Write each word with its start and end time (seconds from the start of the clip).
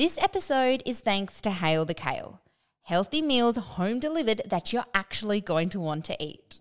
This 0.00 0.16
episode 0.16 0.82
is 0.86 1.00
thanks 1.00 1.42
to 1.42 1.50
Hail 1.50 1.84
the 1.84 1.92
Kale. 1.92 2.40
Healthy 2.84 3.20
meals 3.20 3.58
home 3.58 4.00
delivered 4.00 4.40
that 4.46 4.72
you're 4.72 4.86
actually 4.94 5.42
going 5.42 5.68
to 5.68 5.78
want 5.78 6.06
to 6.06 6.16
eat. 6.18 6.58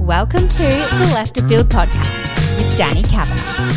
Welcome 0.00 0.48
to 0.48 0.62
the 0.62 1.10
Left 1.12 1.36
of 1.36 1.46
Field 1.46 1.68
podcast 1.68 2.56
with 2.56 2.74
Danny 2.78 3.02
Kavanagh. 3.02 3.74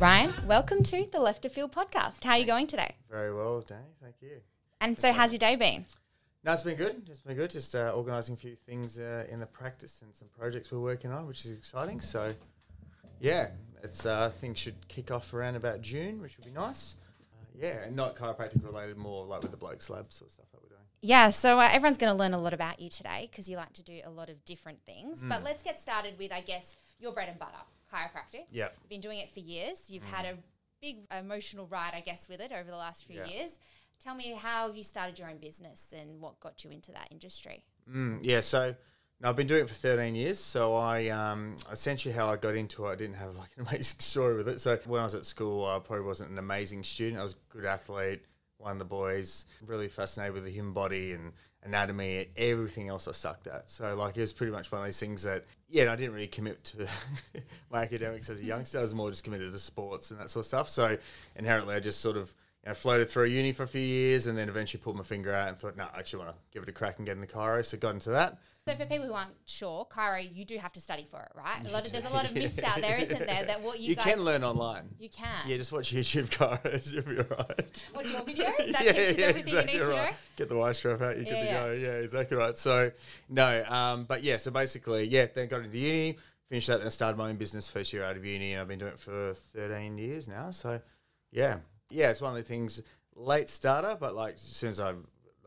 Ryan, 0.00 0.34
welcome 0.44 0.82
to 0.82 1.06
the 1.12 1.20
Left 1.20 1.44
of 1.44 1.52
Field 1.52 1.70
podcast. 1.70 2.24
How 2.24 2.32
are 2.32 2.38
you 2.38 2.46
going 2.46 2.66
today? 2.66 2.96
Very 3.08 3.32
well, 3.32 3.60
Danny. 3.60 3.94
Thank 4.02 4.16
you. 4.20 4.40
And 4.80 4.98
so, 4.98 5.12
how's 5.12 5.30
your 5.30 5.38
day 5.38 5.54
been? 5.54 5.86
No, 6.44 6.52
it's 6.52 6.62
been 6.62 6.76
good. 6.76 7.02
It's 7.08 7.20
been 7.20 7.36
good. 7.36 7.50
Just 7.50 7.74
uh, 7.74 7.92
organising 7.94 8.34
a 8.34 8.38
few 8.38 8.54
things 8.54 8.98
uh, 8.98 9.24
in 9.30 9.40
the 9.40 9.46
practice 9.46 10.02
and 10.02 10.14
some 10.14 10.28
projects 10.28 10.70
we're 10.70 10.78
working 10.78 11.10
on, 11.10 11.26
which 11.26 11.44
is 11.46 11.52
exciting. 11.52 12.00
So, 12.02 12.34
yeah, 13.18 13.48
it's 13.82 14.04
uh, 14.04 14.28
things 14.28 14.58
should 14.58 14.86
kick 14.88 15.10
off 15.10 15.32
around 15.32 15.56
about 15.56 15.80
June, 15.80 16.20
which 16.20 16.36
would 16.36 16.44
be 16.44 16.52
nice. 16.52 16.96
Uh, 17.32 17.44
yeah, 17.58 17.84
and 17.84 17.96
not 17.96 18.14
chiropractic 18.16 18.62
related, 18.62 18.98
more 18.98 19.24
like 19.24 19.40
with 19.40 19.52
the 19.52 19.56
blokes 19.56 19.88
lab 19.88 20.12
sort 20.12 20.28
of 20.28 20.34
stuff 20.34 20.46
that 20.52 20.62
we're 20.62 20.68
doing. 20.68 20.80
Yeah, 21.00 21.30
so 21.30 21.58
uh, 21.58 21.68
everyone's 21.72 21.96
going 21.96 22.12
to 22.12 22.18
learn 22.18 22.34
a 22.34 22.38
lot 22.38 22.52
about 22.52 22.78
you 22.78 22.90
today 22.90 23.28
because 23.30 23.48
you 23.48 23.56
like 23.56 23.72
to 23.74 23.82
do 23.82 24.00
a 24.04 24.10
lot 24.10 24.28
of 24.28 24.44
different 24.44 24.80
things. 24.84 25.22
But 25.22 25.40
Mm. 25.40 25.44
let's 25.44 25.62
get 25.62 25.80
started 25.80 26.18
with, 26.18 26.30
I 26.30 26.42
guess, 26.42 26.76
your 26.98 27.12
bread 27.12 27.30
and 27.30 27.38
butter, 27.38 27.52
chiropractic. 27.90 28.44
Yeah, 28.52 28.68
You've 28.82 28.90
been 28.90 29.00
doing 29.00 29.18
it 29.20 29.30
for 29.30 29.40
years. 29.40 29.88
You've 29.88 30.04
had 30.04 30.26
a 30.26 30.36
big 30.82 31.06
emotional 31.10 31.66
ride, 31.68 31.92
I 31.94 32.00
guess, 32.00 32.28
with 32.28 32.40
it 32.40 32.52
over 32.52 32.70
the 32.70 32.76
last 32.76 33.04
few 33.06 33.16
Yeah. 33.20 33.24
years. 33.26 33.58
Tell 34.04 34.14
me 34.14 34.34
how 34.38 34.70
you 34.70 34.82
started 34.82 35.18
your 35.18 35.30
own 35.30 35.38
business 35.38 35.94
and 35.98 36.20
what 36.20 36.38
got 36.38 36.62
you 36.62 36.70
into 36.70 36.92
that 36.92 37.08
industry. 37.10 37.64
Mm, 37.90 38.18
yeah, 38.20 38.40
so 38.40 38.74
no, 39.18 39.30
I've 39.30 39.36
been 39.36 39.46
doing 39.46 39.62
it 39.62 39.68
for 39.68 39.74
13 39.74 40.14
years. 40.14 40.38
So 40.38 40.74
I 40.74 41.08
um, 41.08 41.56
essentially 41.72 42.12
how 42.12 42.28
I 42.28 42.36
got 42.36 42.54
into 42.54 42.84
it, 42.84 42.90
I 42.90 42.94
didn't 42.96 43.16
have 43.16 43.36
like 43.36 43.48
an 43.56 43.66
amazing 43.66 44.00
story 44.00 44.36
with 44.36 44.48
it. 44.48 44.60
So 44.60 44.78
when 44.84 45.00
I 45.00 45.04
was 45.04 45.14
at 45.14 45.24
school, 45.24 45.64
I 45.64 45.78
probably 45.78 46.04
wasn't 46.04 46.30
an 46.30 46.38
amazing 46.38 46.84
student. 46.84 47.18
I 47.18 47.22
was 47.22 47.32
a 47.32 47.52
good 47.52 47.64
athlete, 47.64 48.20
one 48.58 48.72
of 48.72 48.78
the 48.78 48.84
boys, 48.84 49.46
really 49.64 49.88
fascinated 49.88 50.34
with 50.34 50.44
the 50.44 50.50
human 50.50 50.74
body 50.74 51.12
and 51.12 51.32
anatomy. 51.62 52.26
Everything 52.36 52.88
else 52.88 53.08
I 53.08 53.12
sucked 53.12 53.46
at. 53.46 53.70
So 53.70 53.94
like 53.94 54.18
it 54.18 54.20
was 54.20 54.34
pretty 54.34 54.52
much 54.52 54.70
one 54.70 54.82
of 54.82 54.86
these 54.86 55.00
things 55.00 55.22
that 55.22 55.44
yeah, 55.70 55.90
I 55.90 55.96
didn't 55.96 56.12
really 56.12 56.26
commit 56.26 56.62
to 56.64 56.86
my 57.70 57.80
academics 57.80 58.28
as 58.28 58.38
a 58.38 58.44
youngster. 58.44 58.80
I 58.80 58.82
was 58.82 58.92
more 58.92 59.08
just 59.08 59.24
committed 59.24 59.50
to 59.50 59.58
sports 59.58 60.10
and 60.10 60.20
that 60.20 60.28
sort 60.28 60.42
of 60.42 60.46
stuff. 60.48 60.68
So 60.68 60.98
inherently, 61.36 61.74
I 61.74 61.80
just 61.80 62.02
sort 62.02 62.18
of 62.18 62.34
know, 62.68 62.74
floated 62.74 63.10
through 63.10 63.26
uni 63.26 63.52
for 63.52 63.64
a 63.64 63.68
few 63.68 63.80
years 63.80 64.26
and 64.26 64.36
then 64.38 64.48
eventually 64.48 64.82
pulled 64.82 64.96
my 64.96 65.02
finger 65.04 65.32
out 65.32 65.48
and 65.48 65.58
thought, 65.58 65.76
no, 65.76 65.84
I 65.94 65.98
actually 65.98 66.24
want 66.24 66.30
to 66.30 66.42
give 66.52 66.62
it 66.62 66.68
a 66.68 66.72
crack 66.72 66.96
and 66.98 67.06
get 67.06 67.16
into 67.16 67.26
chiro. 67.32 67.64
So 67.64 67.76
got 67.76 67.94
into 67.94 68.10
that. 68.10 68.38
So 68.66 68.74
for 68.74 68.86
people 68.86 69.06
who 69.06 69.12
aren't 69.12 69.34
sure, 69.44 69.86
chiro, 69.94 70.26
you 70.34 70.46
do 70.46 70.56
have 70.56 70.72
to 70.72 70.80
study 70.80 71.06
for 71.10 71.20
it, 71.20 71.28
right? 71.34 71.66
A 71.66 71.70
lot 71.70 71.84
of 71.84 71.92
there's 71.92 72.06
a 72.06 72.08
lot 72.08 72.24
of 72.24 72.32
myths 72.32 72.58
out 72.60 72.80
there, 72.80 72.96
isn't 72.96 73.18
there? 73.26 73.44
That 73.44 73.60
what 73.60 73.78
you, 73.78 73.90
You 73.90 73.96
guys 73.96 74.06
can 74.06 74.20
learn 74.22 74.42
online. 74.42 74.88
you 74.98 75.10
can. 75.10 75.28
Yeah, 75.46 75.58
just 75.58 75.70
watch 75.70 75.92
YouTube 75.92 76.28
chiros. 76.30 76.90
You'll 76.90 77.02
be 77.02 77.16
right. 77.16 77.84
Watch 77.94 78.10
your 78.10 78.22
videos. 78.22 78.72
That 78.72 78.80
teaches 78.94 79.18
everything 79.18 79.54
you 79.54 79.62
need 79.64 79.72
to 79.72 79.78
know. 79.88 79.90
right. 79.90 80.14
Get 80.36 80.48
the 80.48 80.56
white 80.56 80.76
strap 80.76 81.02
out. 81.02 81.16
You're 81.18 81.26
Yeah, 81.26 81.32
good 81.34 81.46
to 81.46 81.52
go. 81.52 81.72
Yeah, 81.72 81.98
exactly 82.02 82.36
right. 82.38 82.58
So 82.58 82.90
no, 83.28 83.64
um, 83.68 84.04
but 84.04 84.24
yeah. 84.24 84.38
So 84.38 84.50
basically, 84.50 85.08
yeah. 85.08 85.26
Then 85.26 85.48
got 85.48 85.60
into 85.60 85.76
uni, 85.76 86.16
finished 86.48 86.68
that, 86.68 86.80
then 86.80 86.90
started 86.90 87.18
my 87.18 87.28
own 87.28 87.36
business 87.36 87.68
first 87.68 87.92
year 87.92 88.02
out 88.02 88.16
of 88.16 88.24
uni, 88.24 88.52
and 88.52 88.62
I've 88.62 88.68
been 88.68 88.78
doing 88.78 88.92
it 88.92 88.98
for 88.98 89.34
13 89.34 89.98
years 89.98 90.26
now. 90.26 90.52
So 90.52 90.80
yeah, 91.30 91.58
yeah. 91.94 92.10
It's 92.10 92.20
one 92.20 92.32
of 92.32 92.36
the 92.36 92.42
things. 92.42 92.82
Late 93.16 93.48
starter, 93.48 93.96
but 93.98 94.14
like 94.16 94.34
as 94.34 94.40
soon 94.40 94.70
as 94.70 94.80
I, 94.80 94.90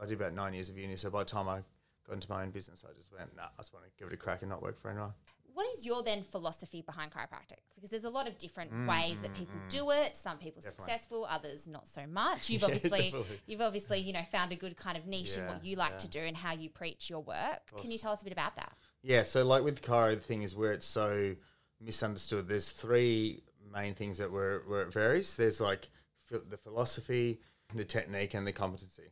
I 0.01 0.05
did 0.05 0.13
about 0.19 0.33
nine 0.33 0.53
years 0.53 0.69
of 0.69 0.77
uni. 0.77 0.95
So 0.95 1.09
by 1.09 1.19
the 1.19 1.25
time 1.25 1.49
I 1.49 1.59
got 2.07 2.13
into 2.13 2.31
my 2.31 2.43
own 2.43 2.51
business, 2.51 2.85
I 2.89 2.93
just 2.95 3.11
went, 3.11 3.35
nah, 3.35 3.43
I 3.43 3.57
just 3.57 3.73
want 3.73 3.85
to 3.85 3.91
give 3.99 4.07
it 4.07 4.13
a 4.13 4.17
crack 4.17 4.41
and 4.41 4.49
not 4.49 4.61
work 4.61 4.79
for 4.81 4.89
anyone. 4.89 5.11
What 5.53 5.65
is 5.75 5.85
your 5.85 6.03
then 6.03 6.21
philosophy 6.23 6.81
behind 6.81 7.11
chiropractic? 7.11 7.59
Because 7.75 7.89
there's 7.89 8.03
a 8.05 8.09
lot 8.09 8.27
of 8.27 8.37
different 8.37 8.71
Mm, 8.71 8.87
ways 8.87 9.19
that 9.21 9.33
people 9.33 9.55
do 9.69 9.89
it. 9.91 10.15
Some 10.15 10.37
people 10.37 10.61
Definitely. 10.61 10.85
successful, 10.85 11.27
others 11.29 11.67
not 11.67 11.87
so 11.87 12.05
much. 12.07 12.49
You've 12.49 12.61
Yeah, 12.61 12.67
obviously 12.67 12.89
definitely. 12.89 13.39
you've 13.47 13.61
obviously 13.61 13.99
you 13.99 14.13
know 14.13 14.23
found 14.31 14.51
a 14.53 14.55
good 14.55 14.77
kind 14.77 14.97
of 14.97 15.07
niche 15.07 15.35
in 15.35 15.45
what 15.47 15.65
you 15.65 15.75
like 15.75 15.93
yeah. 15.93 15.97
to 15.97 16.07
do 16.07 16.19
and 16.19 16.37
how 16.37 16.53
you 16.53 16.69
preach 16.69 17.09
your 17.09 17.21
work. 17.21 17.71
Can 17.81 17.91
you 17.91 17.97
tell 17.97 18.13
us 18.13 18.21
a 18.21 18.23
bit 18.23 18.33
about 18.33 18.55
that? 18.55 18.71
Yeah, 19.01 19.23
so 19.23 19.43
like 19.43 19.63
with 19.63 19.81
chiro, 19.81 20.13
the 20.13 20.21
thing 20.21 20.43
is 20.43 20.55
where 20.55 20.73
it's 20.73 20.85
so 20.85 21.35
misunderstood. 21.81 22.47
There's 22.47 22.71
three 22.71 23.41
main 23.73 23.93
things 23.95 24.19
that 24.19 24.31
where 24.31 24.59
where 24.67 24.83
it 24.83 24.93
varies. 24.93 25.35
There's 25.35 25.59
like 25.59 25.89
the 26.29 26.57
philosophy, 26.57 27.39
the 27.73 27.85
technique, 27.85 28.33
and 28.33 28.45
the 28.45 28.53
competency 28.53 29.11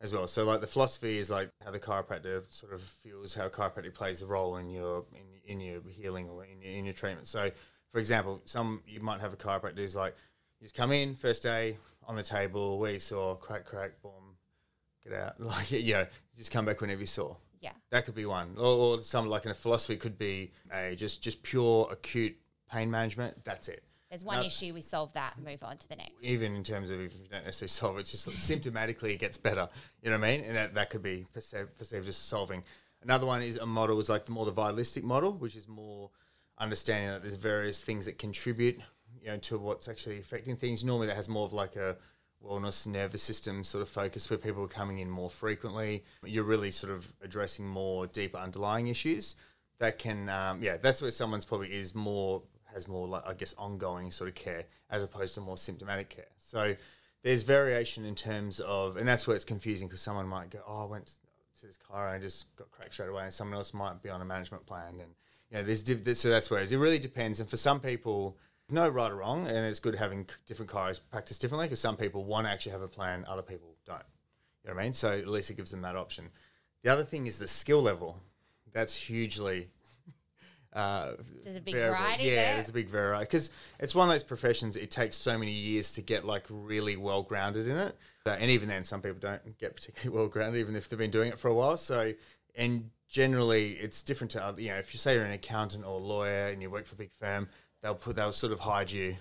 as 0.00 0.12
well. 0.12 0.26
So 0.26 0.44
like 0.44 0.60
the 0.60 0.66
philosophy 0.66 1.18
is 1.18 1.30
like 1.30 1.50
how 1.64 1.70
the 1.70 1.80
chiropractor 1.80 2.42
sort 2.48 2.72
of 2.72 2.80
feels 2.80 3.34
how 3.34 3.48
chiropractic 3.48 3.94
plays 3.94 4.22
a 4.22 4.26
role 4.26 4.56
in 4.56 4.68
your 4.70 5.04
in, 5.14 5.52
in 5.52 5.60
your 5.60 5.80
healing 5.88 6.28
or 6.28 6.44
in 6.44 6.62
your, 6.62 6.72
in 6.72 6.84
your 6.84 6.94
treatment. 6.94 7.26
So 7.26 7.50
for 7.92 7.98
example, 7.98 8.42
some 8.44 8.82
you 8.86 9.00
might 9.00 9.20
have 9.20 9.32
a 9.32 9.36
chiropractor 9.36 9.78
who's 9.78 9.96
like 9.96 10.14
you 10.60 10.64
just 10.64 10.74
come 10.74 10.92
in 10.92 11.14
first 11.14 11.42
day 11.42 11.76
on 12.06 12.16
the 12.16 12.22
table 12.22 12.78
where 12.78 12.92
you 12.92 12.98
saw 12.98 13.34
crack 13.34 13.64
crack 13.64 14.00
boom 14.02 14.36
get 15.04 15.12
out 15.12 15.40
like 15.40 15.70
you 15.70 15.94
know 15.94 16.06
just 16.36 16.52
come 16.52 16.64
back 16.64 16.80
whenever 16.80 17.00
you 17.00 17.06
saw. 17.06 17.34
Yeah. 17.60 17.72
That 17.90 18.04
could 18.04 18.14
be 18.14 18.24
one, 18.24 18.54
or, 18.56 18.64
or 18.64 19.00
some 19.00 19.26
like 19.26 19.44
in 19.44 19.50
a 19.50 19.54
philosophy 19.54 19.96
could 19.96 20.16
be 20.16 20.52
a 20.72 20.94
just 20.94 21.22
just 21.22 21.42
pure 21.42 21.88
acute 21.90 22.36
pain 22.70 22.88
management. 22.90 23.44
That's 23.44 23.66
it. 23.68 23.82
There's 24.10 24.24
one 24.24 24.38
No. 24.38 24.44
issue, 24.44 24.72
we 24.72 24.80
solve 24.80 25.12
that, 25.12 25.38
move 25.38 25.62
on 25.62 25.76
to 25.76 25.88
the 25.88 25.96
next. 25.96 26.14
Even 26.22 26.54
in 26.56 26.64
terms 26.64 26.90
of 26.90 27.00
if 27.00 27.12
you 27.14 27.28
don't 27.30 27.44
necessarily 27.44 27.68
solve 27.68 27.98
it, 27.98 28.06
just 28.06 28.28
symptomatically 28.28 29.12
it 29.12 29.18
gets 29.18 29.36
better. 29.36 29.68
You 30.02 30.10
know 30.10 30.18
what 30.18 30.28
I 30.28 30.36
mean? 30.36 30.44
And 30.46 30.56
that, 30.56 30.74
that 30.74 30.90
could 30.90 31.02
be 31.02 31.26
perceived, 31.34 31.76
perceived 31.76 32.08
as 32.08 32.16
solving. 32.16 32.64
Another 33.02 33.26
one 33.26 33.42
is 33.42 33.56
a 33.56 33.66
model 33.66 33.98
is 34.00 34.08
like 34.08 34.24
the 34.24 34.32
more 34.32 34.46
the 34.46 34.52
vitalistic 34.52 35.04
model, 35.04 35.32
which 35.32 35.54
is 35.54 35.68
more 35.68 36.10
understanding 36.58 37.10
that 37.10 37.22
there's 37.22 37.34
various 37.34 37.82
things 37.82 38.06
that 38.06 38.18
contribute, 38.18 38.80
you 39.20 39.28
know, 39.28 39.36
to 39.38 39.58
what's 39.58 39.88
actually 39.88 40.18
affecting 40.18 40.56
things. 40.56 40.84
Normally, 40.84 41.06
that 41.08 41.16
has 41.16 41.28
more 41.28 41.44
of 41.44 41.52
like 41.52 41.76
a 41.76 41.96
wellness 42.44 42.86
nervous 42.86 43.22
system 43.22 43.62
sort 43.62 43.82
of 43.82 43.88
focus 43.88 44.30
where 44.30 44.38
people 44.38 44.64
are 44.64 44.68
coming 44.68 44.98
in 44.98 45.10
more 45.10 45.30
frequently. 45.30 46.04
You're 46.24 46.44
really 46.44 46.70
sort 46.70 46.92
of 46.92 47.12
addressing 47.22 47.66
more 47.66 48.06
deeper 48.06 48.38
underlying 48.38 48.86
issues 48.88 49.36
that 49.78 49.98
can, 49.98 50.28
um, 50.28 50.62
yeah, 50.62 50.76
that's 50.76 51.00
where 51.02 51.10
someone's 51.10 51.44
probably 51.44 51.72
is 51.72 51.94
more 51.94 52.42
more 52.86 53.08
like 53.08 53.26
I 53.26 53.34
guess 53.34 53.54
ongoing 53.58 54.12
sort 54.12 54.28
of 54.28 54.36
care 54.36 54.64
as 54.90 55.02
opposed 55.02 55.34
to 55.34 55.40
more 55.40 55.56
symptomatic 55.56 56.10
care. 56.10 56.28
So 56.38 56.76
there's 57.22 57.42
variation 57.42 58.04
in 58.04 58.14
terms 58.14 58.60
of, 58.60 58.96
and 58.96 59.08
that's 59.08 59.26
where 59.26 59.34
it's 59.34 59.44
confusing 59.44 59.88
because 59.88 60.00
someone 60.00 60.28
might 60.28 60.50
go, 60.50 60.60
oh, 60.66 60.84
I 60.84 60.86
went 60.86 61.06
to 61.60 61.66
this 61.66 61.76
car 61.76 62.14
and 62.14 62.22
just 62.22 62.54
got 62.56 62.70
cracked 62.70 62.94
straight 62.94 63.08
away, 63.08 63.24
and 63.24 63.32
someone 63.32 63.56
else 63.56 63.74
might 63.74 64.02
be 64.02 64.10
on 64.10 64.20
a 64.20 64.24
management 64.24 64.64
plan, 64.66 65.00
and 65.00 65.14
you 65.50 65.56
know, 65.56 65.62
there's 65.62 65.82
diff- 65.82 66.16
so 66.16 66.28
that's 66.28 66.50
where 66.50 66.60
it. 66.60 66.70
It 66.70 66.78
really 66.78 66.98
depends, 66.98 67.40
and 67.40 67.48
for 67.48 67.56
some 67.56 67.80
people, 67.80 68.36
no 68.70 68.88
right 68.88 69.10
or 69.10 69.16
wrong, 69.16 69.46
and 69.46 69.56
it's 69.56 69.80
good 69.80 69.94
having 69.94 70.26
different 70.46 70.70
chiros 70.70 71.00
practice 71.10 71.38
differently 71.38 71.66
because 71.66 71.80
some 71.80 71.96
people 71.96 72.24
want 72.24 72.46
to 72.46 72.52
actually 72.52 72.72
have 72.72 72.82
a 72.82 72.88
plan, 72.88 73.24
other 73.26 73.42
people 73.42 73.74
don't. 73.86 74.02
You 74.62 74.70
know 74.70 74.74
what 74.74 74.80
I 74.80 74.84
mean? 74.84 74.92
So 74.92 75.16
at 75.16 75.26
least 75.26 75.50
it 75.50 75.56
gives 75.56 75.70
them 75.70 75.82
that 75.82 75.96
option. 75.96 76.28
The 76.82 76.90
other 76.90 77.04
thing 77.04 77.26
is 77.26 77.38
the 77.38 77.48
skill 77.48 77.82
level. 77.82 78.20
That's 78.72 78.94
hugely. 78.94 79.68
Uh, 80.78 81.14
There's 81.42 81.56
a 81.56 81.60
big 81.60 81.74
variable. 81.74 81.98
variety 81.98 82.24
Yeah, 82.24 82.34
there. 82.34 82.54
there's 82.54 82.68
a 82.68 82.72
big 82.72 82.88
variety 82.88 83.24
because 83.24 83.50
it's 83.80 83.94
one 83.94 84.08
of 84.08 84.14
those 84.14 84.22
professions. 84.22 84.76
It 84.76 84.90
takes 84.92 85.16
so 85.16 85.36
many 85.36 85.50
years 85.50 85.92
to 85.94 86.02
get 86.02 86.24
like 86.24 86.44
really 86.48 86.96
well 86.96 87.22
grounded 87.22 87.66
in 87.66 87.76
it, 87.78 87.96
and 88.26 88.50
even 88.50 88.68
then, 88.68 88.84
some 88.84 89.02
people 89.02 89.18
don't 89.18 89.58
get 89.58 89.74
particularly 89.74 90.16
well 90.20 90.28
grounded, 90.28 90.60
even 90.60 90.76
if 90.76 90.88
they've 90.88 90.98
been 90.98 91.10
doing 91.10 91.30
it 91.30 91.38
for 91.38 91.48
a 91.48 91.54
while. 91.54 91.76
So, 91.76 92.12
and 92.54 92.90
generally, 93.08 93.72
it's 93.72 94.02
different 94.02 94.30
to 94.32 94.44
other. 94.44 94.60
You 94.60 94.68
know, 94.68 94.76
if 94.76 94.94
you 94.94 94.98
say 94.98 95.14
you're 95.14 95.24
an 95.24 95.32
accountant 95.32 95.84
or 95.84 95.94
a 96.00 96.02
lawyer 96.02 96.48
and 96.48 96.62
you 96.62 96.70
work 96.70 96.86
for 96.86 96.94
a 96.94 96.98
big 96.98 97.10
firm, 97.20 97.48
they'll 97.82 97.94
put 97.94 98.16
they'll 98.16 98.32
sort 98.32 98.52
of 98.52 98.60
hide 98.60 98.90
you 98.90 99.16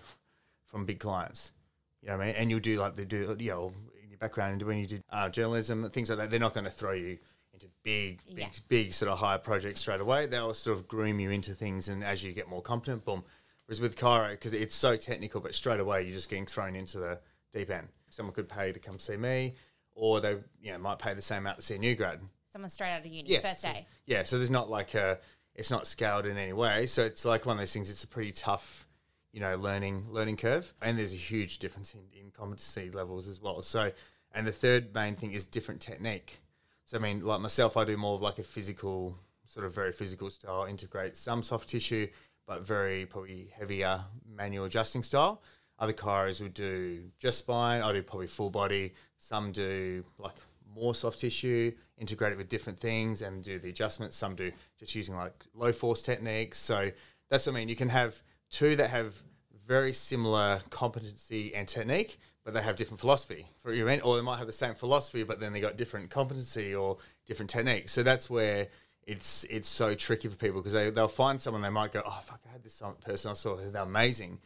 from 0.66 0.86
big 0.86 1.00
clients. 1.00 1.54
You 2.02 2.10
know 2.10 2.18
what 2.18 2.24
I 2.24 2.28
mean? 2.28 2.36
And 2.36 2.52
you'll 2.52 2.60
do 2.60 2.78
like 2.78 2.96
they 2.96 3.06
do, 3.06 3.36
you 3.40 3.52
know, 3.52 3.72
in 4.04 4.10
your 4.10 4.20
background 4.20 4.54
and 4.54 4.62
when 4.64 4.78
you 4.78 4.86
did 4.86 5.04
uh, 5.10 5.30
journalism 5.30 5.84
and 5.84 5.92
things 5.92 6.10
like 6.10 6.20
that. 6.20 6.30
They're 6.30 6.40
not 6.40 6.54
going 6.54 6.66
to 6.66 6.72
throw 6.72 6.92
you 6.94 7.18
into 7.58 7.68
big, 7.84 8.22
big, 8.28 8.38
Yeah. 8.38 8.50
big 8.68 8.94
sort 8.94 9.12
of 9.12 9.18
high 9.18 9.38
projects 9.38 9.80
straight 9.82 10.02
away. 10.02 10.28
They'll 10.28 10.54
sort 10.54 10.78
of 10.78 10.88
groom 10.88 11.20
you 11.20 11.32
into 11.32 11.54
things, 11.54 11.88
and 11.90 12.04
as 12.04 12.24
you 12.24 12.32
get 12.34 12.48
more 12.48 12.62
competent, 12.62 13.04
boom. 13.04 13.24
Whereas 13.66 13.82
with 13.82 13.98
chiro, 13.98 14.32
because 14.32 14.54
it's 14.54 14.76
so 14.76 14.96
technical, 14.96 15.42
but 15.42 15.54
straight 15.56 15.80
away 15.80 16.04
you're 16.04 16.14
just 16.14 16.30
getting 16.30 16.46
thrown 16.46 16.76
into 16.76 17.00
the 17.00 17.20
deep 17.52 17.70
end. 17.70 17.90
Someone 18.10 18.34
could 18.34 18.48
pay 18.48 18.72
to 18.72 18.80
come 18.80 19.00
see 19.00 19.18
me, 19.18 19.56
or 19.96 20.22
they 20.22 20.38
you 20.62 20.72
know 20.72 20.78
might 20.78 21.00
pay 21.00 21.14
the 21.14 21.22
same 21.22 21.40
amount 21.40 21.60
to 21.60 21.66
see 21.66 21.76
a 21.76 21.80
new 21.80 21.96
grad. 21.96 22.22
Someone 22.54 22.70
straight 22.70 22.92
out 22.94 23.02
of 23.02 23.06
uni, 23.08 23.38
first 23.40 23.62
so- 23.62 23.68
day. 23.74 23.88
Yeah, 24.06 24.24
so 24.24 24.38
there's 24.38 24.50
not 24.52 24.70
like 24.70 24.94
a, 24.94 25.20
it's 25.56 25.72
not 25.72 25.86
scaled 25.88 26.26
in 26.26 26.38
any 26.38 26.54
way. 26.54 26.86
So 26.86 27.04
it's 27.04 27.26
like 27.26 27.46
one 27.46 27.58
of 27.58 27.60
those 27.60 27.74
things. 27.74 27.90
It's 27.90 28.04
a 28.04 28.08
pretty 28.08 28.32
tough, 28.32 28.88
you 29.34 29.40
know, 29.42 29.56
learning 29.58 30.06
learning 30.12 30.38
curve, 30.38 30.74
and 30.82 30.98
there's 30.98 31.14
a 31.14 31.18
huge 31.18 31.60
difference 31.60 31.94
in, 31.94 32.02
in 32.18 32.32
competency 32.32 32.90
levels 32.92 33.28
as 33.28 33.42
well. 33.42 33.62
So, 33.64 33.92
and 34.32 34.48
the 34.48 34.52
third 34.54 34.94
main 34.94 35.16
thing 35.16 35.34
is 35.34 35.46
different 35.46 35.82
technique. 35.82 36.40
So 36.88 36.96
I 36.98 37.02
mean, 37.02 37.20
like 37.26 37.42
myself, 37.42 37.76
I 37.76 37.84
do 37.84 37.98
more 37.98 38.16
of 38.16 38.22
like 38.22 38.40
a 38.40 38.44
physical, 38.44 39.20
sort 39.46 39.66
of 39.66 39.76
very 39.76 39.92
physical 39.92 40.30
style, 40.30 40.64
integrate 40.64 41.18
some 41.18 41.44
soft 41.44 41.68
tissue, 41.68 42.08
but 42.48 42.62
very 42.66 43.06
probably 43.06 43.52
heavier 43.54 44.06
manual 44.26 44.64
adjusting 44.64 45.04
style. 45.04 45.42
Other 45.80 45.92
chiros 45.92 46.42
would 46.42 46.54
do 46.54 47.04
just 47.20 47.40
spine. 47.40 47.82
I 47.82 47.92
do 47.92 48.02
probably 48.02 48.28
full 48.28 48.50
body. 48.50 48.94
Some 49.18 49.52
do 49.52 50.06
like 50.18 50.38
more 50.74 50.96
soft 50.96 51.20
tissue, 51.20 51.74
integrate 51.98 52.32
it 52.32 52.38
with 52.38 52.48
different 52.48 52.80
things, 52.80 53.22
and 53.22 53.44
do 53.44 53.60
the 53.60 53.70
adjustments. 53.70 54.16
Some 54.16 54.36
do 54.36 54.54
just 54.80 54.96
using 54.96 55.18
like 55.18 55.44
low 55.54 55.74
force 55.74 56.02
techniques. 56.02 56.58
So 56.58 56.90
that's 57.30 57.48
what 57.48 57.52
I 57.52 57.56
mean. 57.56 57.68
You 57.68 57.76
can 57.76 57.90
have 57.90 58.22
two 58.50 58.78
that 58.78 58.92
have 58.92 59.22
very 59.68 59.92
similar 59.92 60.62
competency 60.70 61.54
and 61.54 61.68
technique, 61.68 62.18
but 62.48 62.54
they 62.54 62.62
have 62.62 62.78
different 62.78 63.02
philosophy 63.02 63.46
for 63.60 63.74
you, 63.74 63.84
mean, 63.84 64.00
or 64.00 64.16
they 64.16 64.22
might 64.22 64.38
have 64.38 64.48
the 64.48 64.54
same 64.54 64.74
philosophy, 64.74 65.22
but 65.24 65.42
then 65.42 65.52
they 65.52 65.60
got 65.60 65.76
different 65.76 66.10
competency 66.10 66.74
or 66.74 66.96
different 67.26 67.50
techniques. 67.50 67.92
So 67.92 68.04
that's 68.04 68.30
where 68.30 68.70
it's 69.06 69.44
it's 69.50 69.68
so 69.68 69.94
tricky 69.96 70.30
for 70.30 70.38
people 70.38 70.62
because 70.62 70.72
they 70.72 70.90
they'll 70.90 71.10
find 71.10 71.42
someone 71.42 71.62
they 71.62 71.70
might 71.70 71.92
go, 71.92 72.02
oh 72.06 72.20
fuck, 72.24 72.40
I 72.48 72.54
had 72.54 72.64
this 72.64 72.82
person 73.02 73.32
I 73.32 73.34
saw, 73.34 73.58
they're 73.58 73.82
amazing, 73.82 74.40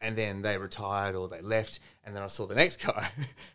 and 0.00 0.16
then 0.16 0.40
they 0.40 0.56
retired 0.56 1.14
or 1.14 1.28
they 1.28 1.42
left, 1.42 1.80
and 2.04 2.16
then 2.16 2.22
I 2.22 2.28
saw 2.28 2.46
the 2.46 2.54
next 2.54 2.82
guy, 2.86 3.10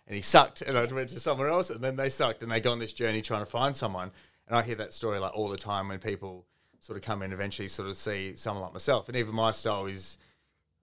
and 0.06 0.16
he 0.16 0.22
sucked, 0.22 0.62
and 0.62 0.78
I 0.78 0.86
went 0.86 1.10
to 1.10 1.20
somewhere 1.20 1.50
else, 1.50 1.72
and 1.72 1.84
then 1.84 1.96
they 1.96 2.10
sucked, 2.10 2.44
and 2.44 2.52
they 2.52 2.62
go 2.62 2.74
on 2.74 2.78
this 2.78 2.94
journey 2.94 3.24
trying 3.24 3.42
to 3.42 3.48
find 3.48 3.76
someone, 3.76 4.12
and 4.46 4.56
I 4.56 4.62
hear 4.62 4.76
that 4.76 4.94
story 4.94 5.18
like 5.18 5.36
all 5.36 5.50
the 5.50 5.58
time 5.58 5.88
when 5.88 5.98
people 5.98 6.46
sort 6.82 6.98
of 6.98 7.04
come 7.04 7.24
in, 7.24 7.34
eventually 7.34 7.68
sort 7.68 7.90
of 7.90 7.98
see 7.98 8.36
someone 8.36 8.62
like 8.62 8.74
myself, 8.74 9.08
and 9.08 9.18
even 9.18 9.34
my 9.34 9.50
style 9.50 9.88
is. 9.88 10.20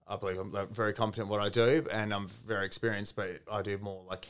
I 0.07 0.17
believe 0.17 0.37
I'm 0.37 0.67
very 0.71 0.93
competent 0.93 1.27
at 1.27 1.31
what 1.31 1.41
I 1.41 1.49
do, 1.49 1.85
and 1.91 2.13
I'm 2.13 2.27
very 2.27 2.65
experienced. 2.65 3.15
But 3.15 3.41
I 3.51 3.61
do 3.61 3.77
more 3.77 4.03
like 4.07 4.27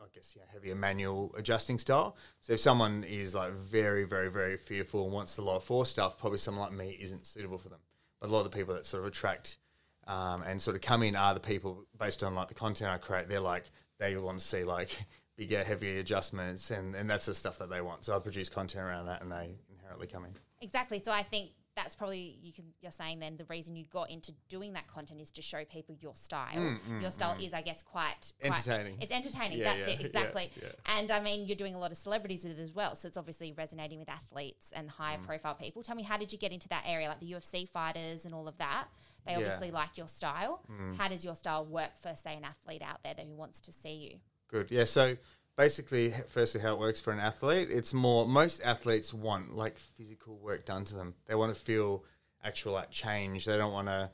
I 0.00 0.06
guess 0.14 0.36
heavier 0.52 0.74
manual 0.74 1.34
adjusting 1.36 1.78
style. 1.78 2.16
So 2.40 2.54
if 2.54 2.60
someone 2.60 3.04
is 3.04 3.34
like 3.34 3.52
very, 3.52 4.04
very, 4.04 4.30
very 4.30 4.56
fearful 4.56 5.04
and 5.04 5.12
wants 5.12 5.36
the 5.36 5.42
low 5.42 5.58
force 5.58 5.90
stuff, 5.90 6.18
probably 6.18 6.38
someone 6.38 6.64
like 6.64 6.78
me 6.78 6.96
isn't 7.00 7.26
suitable 7.26 7.58
for 7.58 7.68
them. 7.68 7.80
But 8.20 8.30
a 8.30 8.32
lot 8.32 8.44
of 8.44 8.50
the 8.50 8.56
people 8.56 8.74
that 8.74 8.86
sort 8.86 9.02
of 9.02 9.08
attract 9.08 9.58
um, 10.06 10.42
and 10.42 10.60
sort 10.60 10.74
of 10.76 10.82
come 10.82 11.02
in 11.02 11.16
are 11.16 11.34
the 11.34 11.40
people 11.40 11.84
based 11.98 12.22
on 12.22 12.34
like 12.34 12.48
the 12.48 12.54
content 12.54 12.90
I 12.90 12.98
create. 12.98 13.28
They're 13.28 13.40
like 13.40 13.70
they 13.98 14.16
want 14.16 14.38
to 14.38 14.44
see 14.44 14.64
like 14.64 14.90
bigger, 15.36 15.62
heavier 15.62 15.98
adjustments, 15.98 16.70
and 16.70 16.94
and 16.94 17.08
that's 17.08 17.26
the 17.26 17.34
stuff 17.34 17.58
that 17.58 17.70
they 17.70 17.80
want. 17.80 18.04
So 18.04 18.16
I 18.16 18.18
produce 18.18 18.48
content 18.48 18.84
around 18.84 19.06
that, 19.06 19.22
and 19.22 19.30
they 19.30 19.58
inherently 19.70 20.06
come 20.06 20.24
in. 20.24 20.32
Exactly. 20.60 21.00
So 21.02 21.12
I 21.12 21.22
think 21.22 21.50
that's 21.82 21.94
probably 21.94 22.38
you 22.42 22.52
can 22.52 22.64
you're 22.80 22.92
saying 22.92 23.18
then 23.20 23.36
the 23.36 23.44
reason 23.44 23.74
you 23.76 23.84
got 23.84 24.10
into 24.10 24.32
doing 24.48 24.72
that 24.74 24.86
content 24.86 25.20
is 25.20 25.30
to 25.32 25.42
show 25.42 25.64
people 25.64 25.96
your 26.00 26.14
style. 26.14 26.56
Mm, 26.56 27.00
your 27.00 27.10
style 27.10 27.36
is, 27.40 27.52
I 27.54 27.62
guess, 27.62 27.82
quite, 27.82 28.32
quite 28.40 28.50
Entertaining. 28.56 28.96
It's 29.00 29.12
entertaining. 29.12 29.58
Yeah, 29.58 29.64
that's 29.74 29.88
yeah, 29.88 29.94
it 29.94 30.00
exactly. 30.00 30.50
yeah. 30.60 30.68
And 30.96 31.10
I 31.10 31.20
mean, 31.20 31.46
you're 31.46 31.56
doing 31.56 31.74
a 31.74 31.78
lot 31.78 31.92
of 31.92 31.98
celebrities 31.98 32.44
with 32.44 32.58
it 32.58 32.62
as 32.62 32.72
well, 32.72 32.94
so 32.96 33.08
it's 33.08 33.16
obviously 33.16 33.52
resonating 33.52 33.98
with 33.98 34.08
athletes 34.08 34.72
and 34.74 34.90
higher 34.90 35.18
Mm. 35.18 35.26
profile 35.26 35.54
people. 35.54 35.82
Tell 35.82 35.96
me, 35.96 36.02
how 36.02 36.16
did 36.16 36.32
you 36.32 36.38
get 36.38 36.52
into 36.52 36.68
that 36.68 36.84
area, 36.86 37.08
like 37.08 37.20
the 37.20 37.32
UFC 37.32 37.66
fighters 37.68 38.24
and 38.24 38.34
all 38.34 38.46
of 38.48 38.56
that? 38.58 38.88
They. 39.26 39.32
Mm. 39.32 39.36
obviously 39.36 39.70
like 39.70 39.96
your 39.98 40.08
style. 40.08 40.62
How 40.96 41.08
does 41.08 41.24
your 41.24 41.34
style 41.34 41.64
work 41.64 41.96
for, 42.00 42.14
say, 42.14 42.36
an 42.36 42.44
athlete 42.44 42.82
out 42.82 43.02
there 43.02 43.14
that 43.14 43.26
who 43.26 43.34
wants 43.34 43.60
to 43.62 43.72
see 43.72 43.94
you? 43.94 44.18
Good. 44.48 44.70
Yeah. 44.70 44.84
So 44.84 45.16
basically, 45.60 46.14
firstly, 46.26 46.58
how 46.58 46.72
it 46.72 46.78
works 46.78 47.02
for 47.02 47.12
an 47.12 47.20
athlete, 47.20 47.68
it's 47.70 47.92
more, 47.92 48.26
most 48.26 48.62
athletes 48.62 49.12
want 49.12 49.54
like 49.54 49.76
physical 49.76 50.38
work 50.38 50.64
done 50.64 50.86
to 50.86 50.94
them. 50.94 51.12
They 51.26 51.34
want 51.34 51.54
to 51.54 51.60
feel 51.60 52.02
actual 52.42 52.72
like 52.72 52.90
change. 52.90 53.44
They 53.44 53.58
don't 53.58 53.74
want 53.74 53.88
to 53.88 54.10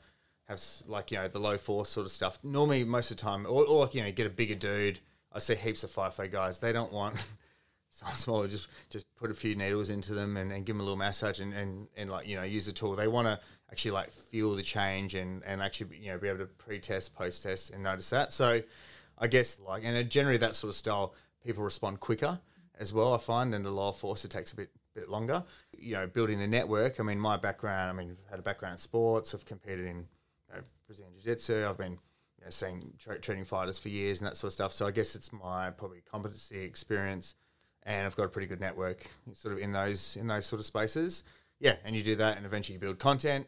have 0.49 0.61
like, 0.87 1.09
you 1.09 1.17
know, 1.17 1.29
the 1.29 1.39
low 1.39 1.57
force 1.57 1.87
sort 1.87 2.05
of 2.05 2.11
stuff. 2.11 2.37
Normally, 2.43 2.83
most 2.83 3.11
of 3.11 3.17
the 3.17 3.23
time, 3.23 3.45
or, 3.45 3.65
or 3.65 3.79
like, 3.85 3.95
you 3.95 4.03
know, 4.03 4.11
get 4.11 4.27
a 4.27 4.29
bigger 4.29 4.55
dude. 4.55 4.99
I 5.31 5.39
see 5.39 5.55
heaps 5.55 5.85
of 5.85 5.91
FIFO 5.91 6.29
guys. 6.29 6.59
They 6.59 6.73
don't 6.73 6.91
want 6.91 7.15
someone 7.91 8.17
smaller. 8.17 8.47
Just 8.49 8.67
just 8.89 9.05
put 9.15 9.31
a 9.31 9.33
few 9.33 9.55
needles 9.55 9.89
into 9.89 10.13
them 10.13 10.35
and, 10.35 10.51
and 10.51 10.65
give 10.65 10.75
them 10.75 10.81
a 10.81 10.83
little 10.83 10.97
massage 10.97 11.39
and, 11.39 11.53
and, 11.53 11.87
and 11.95 12.09
like, 12.09 12.27
you 12.27 12.35
know, 12.35 12.43
use 12.43 12.65
the 12.65 12.73
tool. 12.73 12.97
They 12.97 13.07
want 13.07 13.29
to 13.29 13.39
actually 13.71 13.91
like 13.91 14.11
feel 14.11 14.53
the 14.53 14.63
change 14.63 15.15
and, 15.15 15.41
and 15.45 15.61
actually, 15.61 15.97
you 15.97 16.11
know, 16.11 16.17
be 16.17 16.27
able 16.27 16.39
to 16.39 16.45
pre-test, 16.45 17.15
post-test 17.15 17.69
and 17.69 17.83
notice 17.83 18.09
that. 18.09 18.33
So 18.33 18.61
I 19.17 19.27
guess 19.27 19.59
like, 19.59 19.83
and 19.85 19.97
uh, 19.97 20.03
generally 20.03 20.39
that 20.39 20.55
sort 20.55 20.69
of 20.69 20.75
style, 20.75 21.13
people 21.43 21.63
respond 21.63 21.99
quicker 21.99 22.39
as 22.79 22.93
well. 22.93 23.13
I 23.13 23.17
find 23.17 23.53
than 23.53 23.63
the 23.63 23.71
lower 23.71 23.93
force, 23.93 24.25
it 24.25 24.31
takes 24.31 24.53
a 24.53 24.55
bit 24.55 24.69
bit 24.97 25.09
longer. 25.09 25.43
You 25.77 25.93
know, 25.93 26.07
building 26.07 26.39
the 26.39 26.47
network. 26.47 26.99
I 26.99 27.03
mean, 27.03 27.19
my 27.19 27.37
background. 27.37 27.89
I 27.89 27.93
mean, 27.93 28.17
I've 28.25 28.31
had 28.31 28.39
a 28.39 28.43
background 28.43 28.73
in 28.73 28.77
sports. 28.77 29.33
I've 29.33 29.45
competed 29.45 29.85
in 29.85 29.97
you 29.97 30.55
know, 30.55 30.61
Brazilian 30.85 31.13
Jiu 31.13 31.23
Jitsu. 31.23 31.65
I've 31.69 31.77
been 31.77 31.93
you 32.39 32.45
know, 32.45 32.49
seeing 32.49 32.93
tra- 32.97 33.19
training 33.19 33.45
fighters 33.45 33.77
for 33.77 33.89
years 33.89 34.19
and 34.19 34.27
that 34.27 34.35
sort 34.35 34.49
of 34.49 34.53
stuff. 34.53 34.73
So 34.73 34.85
I 34.85 34.91
guess 34.91 35.15
it's 35.15 35.31
my 35.31 35.69
probably 35.69 36.01
competency 36.09 36.59
experience, 36.61 37.35
and 37.83 38.05
I've 38.05 38.15
got 38.15 38.23
a 38.23 38.29
pretty 38.29 38.47
good 38.47 38.59
network 38.59 39.07
sort 39.33 39.53
of 39.53 39.59
in 39.59 39.71
those 39.71 40.17
in 40.19 40.27
those 40.27 40.45
sort 40.45 40.59
of 40.59 40.65
spaces. 40.65 41.23
Yeah, 41.59 41.75
and 41.85 41.95
you 41.95 42.03
do 42.03 42.15
that, 42.15 42.37
and 42.37 42.45
eventually 42.45 42.75
you 42.75 42.79
build 42.79 42.99
content, 42.99 43.47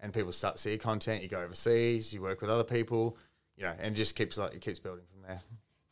and 0.00 0.12
people 0.12 0.32
start 0.32 0.56
to 0.56 0.60
see 0.60 0.70
your 0.70 0.78
content. 0.78 1.22
You 1.22 1.28
go 1.28 1.40
overseas, 1.40 2.12
you 2.12 2.22
work 2.22 2.40
with 2.40 2.50
other 2.50 2.64
people, 2.64 3.16
you 3.56 3.64
know, 3.64 3.74
and 3.80 3.94
it 3.94 3.96
just 3.96 4.14
keeps 4.14 4.38
like 4.38 4.54
it 4.54 4.60
keeps 4.60 4.78
building 4.78 5.04
from 5.12 5.22
there. 5.22 5.40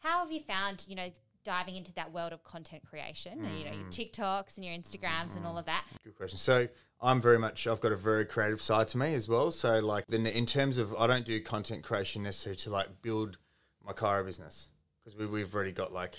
How 0.00 0.20
have 0.20 0.32
you 0.32 0.40
found, 0.40 0.84
you 0.88 0.96
know, 0.96 1.10
diving 1.44 1.76
into 1.76 1.92
that 1.94 2.12
world 2.12 2.32
of 2.32 2.42
content 2.44 2.82
creation, 2.86 3.38
you 3.38 3.64
know, 3.64 3.72
your 3.72 3.84
Mm. 3.84 3.90
TikToks 3.90 4.56
and 4.56 4.64
your 4.64 4.74
Instagrams 4.74 5.36
and 5.36 5.46
all 5.46 5.56
of 5.56 5.64
that? 5.66 5.84
Good 6.04 6.16
question. 6.16 6.38
So 6.38 6.68
I'm 7.00 7.20
very 7.20 7.38
much 7.38 7.66
I've 7.66 7.80
got 7.80 7.92
a 7.92 7.96
very 7.96 8.26
creative 8.26 8.60
side 8.60 8.88
to 8.88 8.98
me 8.98 9.14
as 9.14 9.28
well. 9.28 9.50
So 9.50 9.80
like 9.80 10.06
then 10.06 10.26
in 10.26 10.44
terms 10.46 10.76
of 10.78 10.94
I 10.96 11.06
don't 11.06 11.24
do 11.24 11.40
content 11.40 11.82
creation 11.82 12.22
necessarily 12.22 12.56
to 12.58 12.70
like 12.70 13.00
build 13.02 13.38
my 13.82 13.92
chiro 13.92 14.24
business 14.24 14.68
because 15.02 15.18
we, 15.18 15.26
we've 15.26 15.54
already 15.54 15.72
got 15.72 15.92
like 15.92 16.14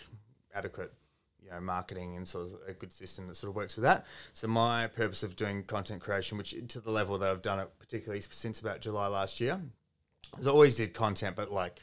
adequate 0.53 0.91
you 1.39 1.49
know 1.51 1.59
marketing 1.61 2.17
and 2.17 2.27
sort 2.27 2.47
of 2.47 2.59
a 2.67 2.73
good 2.73 2.91
system 2.91 3.27
that 3.27 3.35
sort 3.35 3.49
of 3.49 3.55
works 3.55 3.75
with 3.75 3.83
that. 3.83 4.05
So 4.33 4.47
my 4.47 4.87
purpose 4.87 5.21
of 5.23 5.35
doing 5.35 5.63
content 5.63 6.01
creation, 6.01 6.37
which 6.37 6.55
to 6.69 6.79
the 6.79 6.91
level 6.91 7.17
that 7.19 7.29
I've 7.29 7.41
done 7.43 7.59
it, 7.59 7.69
particularly 7.79 8.21
since 8.21 8.59
about 8.59 8.81
July 8.81 9.07
last 9.07 9.39
year, 9.39 9.61
is 10.39 10.47
I 10.47 10.51
always 10.51 10.75
did 10.75 10.93
content, 10.95 11.35
but 11.35 11.51
like 11.51 11.81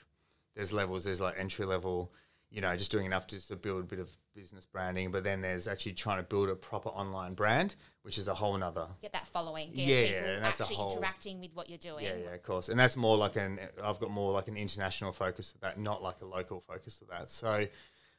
there's 0.59 0.73
levels. 0.73 1.05
There's 1.05 1.21
like 1.21 1.37
entry 1.39 1.65
level, 1.65 2.13
you 2.51 2.61
know, 2.61 2.75
just 2.77 2.91
doing 2.91 3.07
enough 3.07 3.29
just 3.29 3.47
to 3.47 3.55
build 3.57 3.79
a 3.81 3.87
bit 3.87 4.01
of 4.01 4.11
business 4.35 4.67
branding. 4.67 5.13
But 5.13 5.23
then 5.23 5.41
there's 5.41 5.69
actually 5.69 5.93
trying 5.93 6.17
to 6.17 6.25
build 6.25 6.49
a 6.49 6.57
proper 6.57 6.89
online 6.89 7.35
brand, 7.35 7.77
which 8.03 8.19
is 8.19 8.27
a 8.27 8.35
whole 8.35 8.59
nother. 8.59 8.89
Get 9.01 9.13
that 9.13 9.29
following, 9.29 9.69
get 9.73 9.87
Yeah, 9.87 10.03
people 10.09 10.31
and 10.35 10.45
that's 10.45 10.59
a 10.59 10.63
actually 10.65 10.77
whole- 10.77 10.93
interacting 10.97 11.41
with 11.41 11.53
what 11.55 11.69
you're 11.69 11.79
doing. 11.79 12.05
Yeah, 12.05 12.17
yeah, 12.17 12.35
of 12.35 12.43
course. 12.43 12.71
And 12.71 12.79
that's 12.79 12.97
more 12.97 13.17
like 13.17 13.37
an. 13.37 13.61
I've 13.83 14.01
got 14.01 14.11
more 14.11 14.33
like 14.33 14.49
an 14.49 14.57
international 14.57 15.13
focus 15.13 15.53
with 15.53 15.63
that, 15.63 15.79
not 15.79 16.03
like 16.03 16.17
a 16.23 16.27
local 16.27 16.61
focus 16.67 16.99
with 16.99 17.11
that. 17.11 17.29
So, 17.31 17.69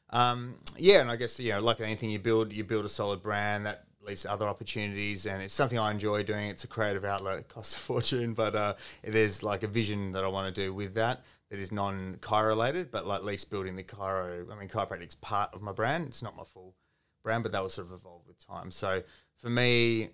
um, 0.08 0.54
yeah, 0.78 1.00
and 1.02 1.10
I 1.10 1.16
guess 1.16 1.38
you 1.38 1.52
know, 1.52 1.60
like 1.60 1.80
anything, 1.82 2.08
you 2.08 2.18
build 2.20 2.54
you 2.54 2.64
build 2.64 2.86
a 2.86 2.88
solid 2.88 3.20
brand 3.22 3.66
that 3.66 3.84
leads 4.00 4.22
to 4.22 4.30
other 4.32 4.48
opportunities, 4.48 5.26
and 5.26 5.42
it's 5.42 5.52
something 5.52 5.78
I 5.78 5.90
enjoy 5.90 6.22
doing. 6.22 6.48
It's 6.48 6.64
a 6.64 6.68
creative 6.68 7.04
outlet, 7.04 7.38
it 7.40 7.48
costs 7.48 7.76
a 7.76 7.78
fortune, 7.80 8.32
but 8.32 8.54
uh, 8.54 8.74
there's 9.04 9.42
like 9.42 9.62
a 9.62 9.66
vision 9.68 10.12
that 10.12 10.24
I 10.24 10.28
want 10.28 10.54
to 10.54 10.58
do 10.62 10.72
with 10.72 10.94
that 10.94 11.22
that 11.50 11.58
is 11.58 11.72
non 11.72 12.16
chiro 12.20 12.48
related, 12.48 12.90
but 12.90 13.06
like 13.06 13.18
at 13.18 13.24
least 13.24 13.50
building 13.50 13.76
the 13.76 13.82
chiro. 13.82 14.50
I 14.50 14.58
mean, 14.58 14.68
chiropractic's 14.68 15.16
part 15.16 15.52
of 15.52 15.62
my 15.62 15.72
brand. 15.72 16.06
It's 16.06 16.22
not 16.22 16.36
my 16.36 16.44
full 16.44 16.74
brand, 17.22 17.42
but 17.42 17.52
that 17.52 17.60
will 17.60 17.68
sort 17.68 17.88
of 17.88 17.92
evolve 17.92 18.22
with 18.26 18.44
time. 18.44 18.70
So 18.70 19.02
for 19.36 19.50
me, 19.50 20.10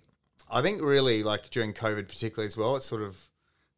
I 0.49 0.61
think 0.61 0.81
really 0.81 1.23
like 1.23 1.49
during 1.49 1.73
COVID, 1.73 2.07
particularly 2.07 2.47
as 2.47 2.57
well, 2.57 2.75
it 2.75 2.83
sort 2.83 3.01
of 3.01 3.29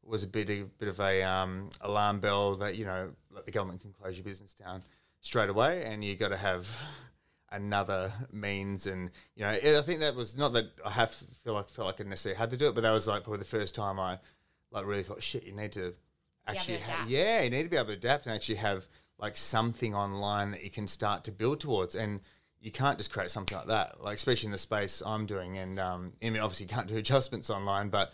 was 0.03 0.23
a 0.23 0.27
bit 0.27 0.49
of, 0.49 0.77
bit 0.79 0.89
of 0.89 0.99
a 0.99 1.21
um, 1.23 1.69
alarm 1.81 2.19
bell 2.19 2.55
that 2.55 2.75
you 2.75 2.85
know 2.85 3.11
the 3.45 3.51
government 3.51 3.81
can 3.81 3.93
close 3.93 4.17
your 4.17 4.23
business 4.23 4.53
down 4.53 4.83
straight 5.21 5.49
away, 5.49 5.83
and 5.83 6.03
you 6.03 6.15
got 6.15 6.29
to 6.29 6.37
have 6.37 6.67
another 7.51 8.13
means. 8.31 8.87
And 8.87 9.11
you 9.35 9.43
know, 9.43 9.49
I 9.49 9.81
think 9.81 9.99
that 9.99 10.15
was 10.15 10.37
not 10.37 10.53
that 10.53 10.71
I 10.85 10.91
have 10.91 11.17
to 11.19 11.25
feel 11.43 11.53
like 11.53 11.69
felt 11.69 11.87
like 11.87 12.01
I 12.01 12.09
necessarily 12.09 12.37
had 12.37 12.51
to 12.51 12.57
do 12.57 12.69
it, 12.69 12.75
but 12.75 12.81
that 12.81 12.91
was 12.91 13.07
like 13.07 13.23
probably 13.23 13.39
the 13.39 13.45
first 13.45 13.75
time 13.75 13.99
I 13.99 14.19
like 14.71 14.85
really 14.85 15.03
thought, 15.03 15.21
shit, 15.21 15.43
you 15.43 15.53
need 15.53 15.73
to 15.73 15.93
actually, 16.47 16.79
ha- 16.79 17.05
yeah, 17.07 17.41
you 17.41 17.49
need 17.49 17.63
to 17.63 17.69
be 17.69 17.77
able 17.77 17.87
to 17.87 17.93
adapt 17.93 18.25
and 18.25 18.35
actually 18.35 18.55
have 18.55 18.87
like 19.17 19.35
something 19.35 19.93
online 19.93 20.51
that 20.51 20.63
you 20.63 20.69
can 20.69 20.87
start 20.87 21.23
to 21.25 21.31
build 21.31 21.59
towards 21.59 21.95
and. 21.95 22.21
You 22.61 22.71
can't 22.71 22.97
just 22.97 23.09
create 23.09 23.31
something 23.31 23.57
like 23.57 23.67
that, 23.67 24.03
like 24.03 24.17
especially 24.17 24.47
in 24.47 24.51
the 24.51 24.57
space 24.57 25.01
I'm 25.05 25.25
doing, 25.25 25.57
and 25.57 25.79
um, 25.79 26.11
I 26.21 26.29
mean, 26.29 26.41
obviously 26.41 26.65
you 26.65 26.69
can't 26.69 26.87
do 26.87 26.97
adjustments 26.97 27.49
online, 27.49 27.87
but 27.87 28.11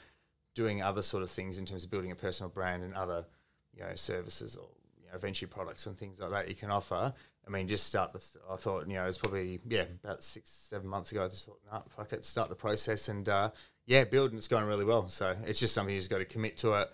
doing 0.53 0.81
other 0.81 1.01
sort 1.01 1.21
of 1.21 1.29
things 1.29 1.57
in 1.57 1.65
terms 1.65 1.83
of 1.83 1.91
building 1.91 2.11
a 2.11 2.15
personal 2.15 2.49
brand 2.49 2.83
and 2.83 2.93
other 2.95 3.25
you 3.73 3.81
know 3.81 3.93
services 3.95 4.55
or 4.55 4.67
you 5.01 5.07
know, 5.07 5.15
eventually 5.15 5.47
products 5.47 5.85
and 5.85 5.97
things 5.97 6.19
like 6.19 6.31
that 6.31 6.49
you 6.49 6.55
can 6.55 6.71
offer. 6.71 7.13
I 7.45 7.49
mean, 7.51 7.67
just 7.67 7.85
start 7.85 8.11
the. 8.13 8.23
I 8.51 8.55
thought 8.55 8.87
you 8.87 8.95
know 8.95 9.03
it 9.03 9.07
was 9.07 9.17
probably 9.17 9.59
yeah 9.67 9.85
about 10.03 10.23
six 10.23 10.49
seven 10.49 10.87
months 10.87 11.11
ago. 11.11 11.25
I 11.25 11.27
just 11.27 11.45
thought, 11.45 11.59
no, 11.71 11.83
fuck 11.89 12.11
it, 12.13 12.25
start 12.25 12.49
the 12.49 12.55
process 12.55 13.07
and 13.09 13.27
uh, 13.29 13.51
yeah, 13.85 14.03
build 14.03 14.31
and 14.31 14.37
it's 14.37 14.47
going 14.47 14.65
really 14.65 14.85
well. 14.85 15.07
So 15.07 15.35
it's 15.45 15.59
just 15.59 15.73
something 15.73 15.93
you 15.93 15.99
just 15.99 16.09
got 16.09 16.17
to 16.19 16.25
commit 16.25 16.57
to 16.57 16.73
it. 16.75 16.89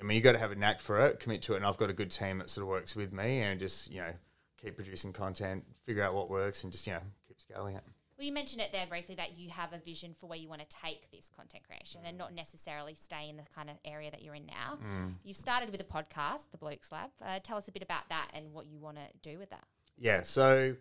I 0.00 0.04
mean, 0.04 0.16
you 0.16 0.22
got 0.22 0.32
to 0.32 0.38
have 0.38 0.52
a 0.52 0.56
knack 0.56 0.80
for 0.80 1.00
it, 1.00 1.20
commit 1.20 1.42
to 1.42 1.54
it, 1.54 1.56
and 1.56 1.66
I've 1.66 1.76
got 1.76 1.90
a 1.90 1.94
good 1.94 2.10
team 2.10 2.38
that 2.38 2.50
sort 2.50 2.62
of 2.62 2.68
works 2.68 2.94
with 2.94 3.12
me 3.12 3.40
and 3.40 3.58
just 3.58 3.90
you 3.90 4.00
know 4.00 4.12
keep 4.60 4.76
producing 4.76 5.12
content, 5.12 5.64
figure 5.84 6.02
out 6.02 6.14
what 6.14 6.30
works, 6.30 6.64
and 6.64 6.72
just 6.72 6.86
you 6.86 6.92
know 6.92 7.02
keep 7.26 7.40
scaling 7.40 7.76
it. 7.76 7.82
Well, 8.18 8.26
you 8.26 8.32
mentioned 8.32 8.60
it 8.60 8.72
there 8.72 8.86
briefly 8.86 9.14
that 9.14 9.38
you 9.38 9.48
have 9.50 9.72
a 9.72 9.78
vision 9.78 10.12
for 10.18 10.26
where 10.26 10.38
you 10.38 10.48
want 10.48 10.68
to 10.68 10.76
take 10.76 11.08
this 11.12 11.30
content 11.34 11.62
creation 11.64 12.00
and 12.04 12.18
not 12.18 12.34
necessarily 12.34 12.94
stay 12.94 13.28
in 13.28 13.36
the 13.36 13.44
kind 13.54 13.70
of 13.70 13.76
area 13.84 14.10
that 14.10 14.22
you're 14.22 14.34
in 14.34 14.44
now. 14.44 14.78
Mm. 14.84 15.14
You've 15.22 15.36
started 15.36 15.70
with 15.70 15.80
a 15.80 15.84
podcast, 15.84 16.50
The 16.50 16.58
Blokes 16.58 16.90
Lab. 16.90 17.10
Uh, 17.24 17.38
tell 17.40 17.58
us 17.58 17.68
a 17.68 17.70
bit 17.70 17.82
about 17.82 18.08
that 18.08 18.28
and 18.34 18.52
what 18.52 18.66
you 18.66 18.80
want 18.80 18.96
to 18.96 19.04
do 19.22 19.38
with 19.38 19.50
that. 19.50 19.62
Yeah, 19.96 20.24
so 20.24 20.74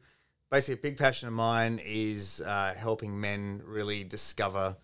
basically, 0.49 0.73
a 0.73 0.91
big 0.91 0.97
passion 0.97 1.27
of 1.27 1.35
mine 1.35 1.79
is 1.85 2.41
uh, 2.41 2.73
helping 2.75 3.19
men 3.19 3.61
really 3.63 4.03
discover, 4.03 4.75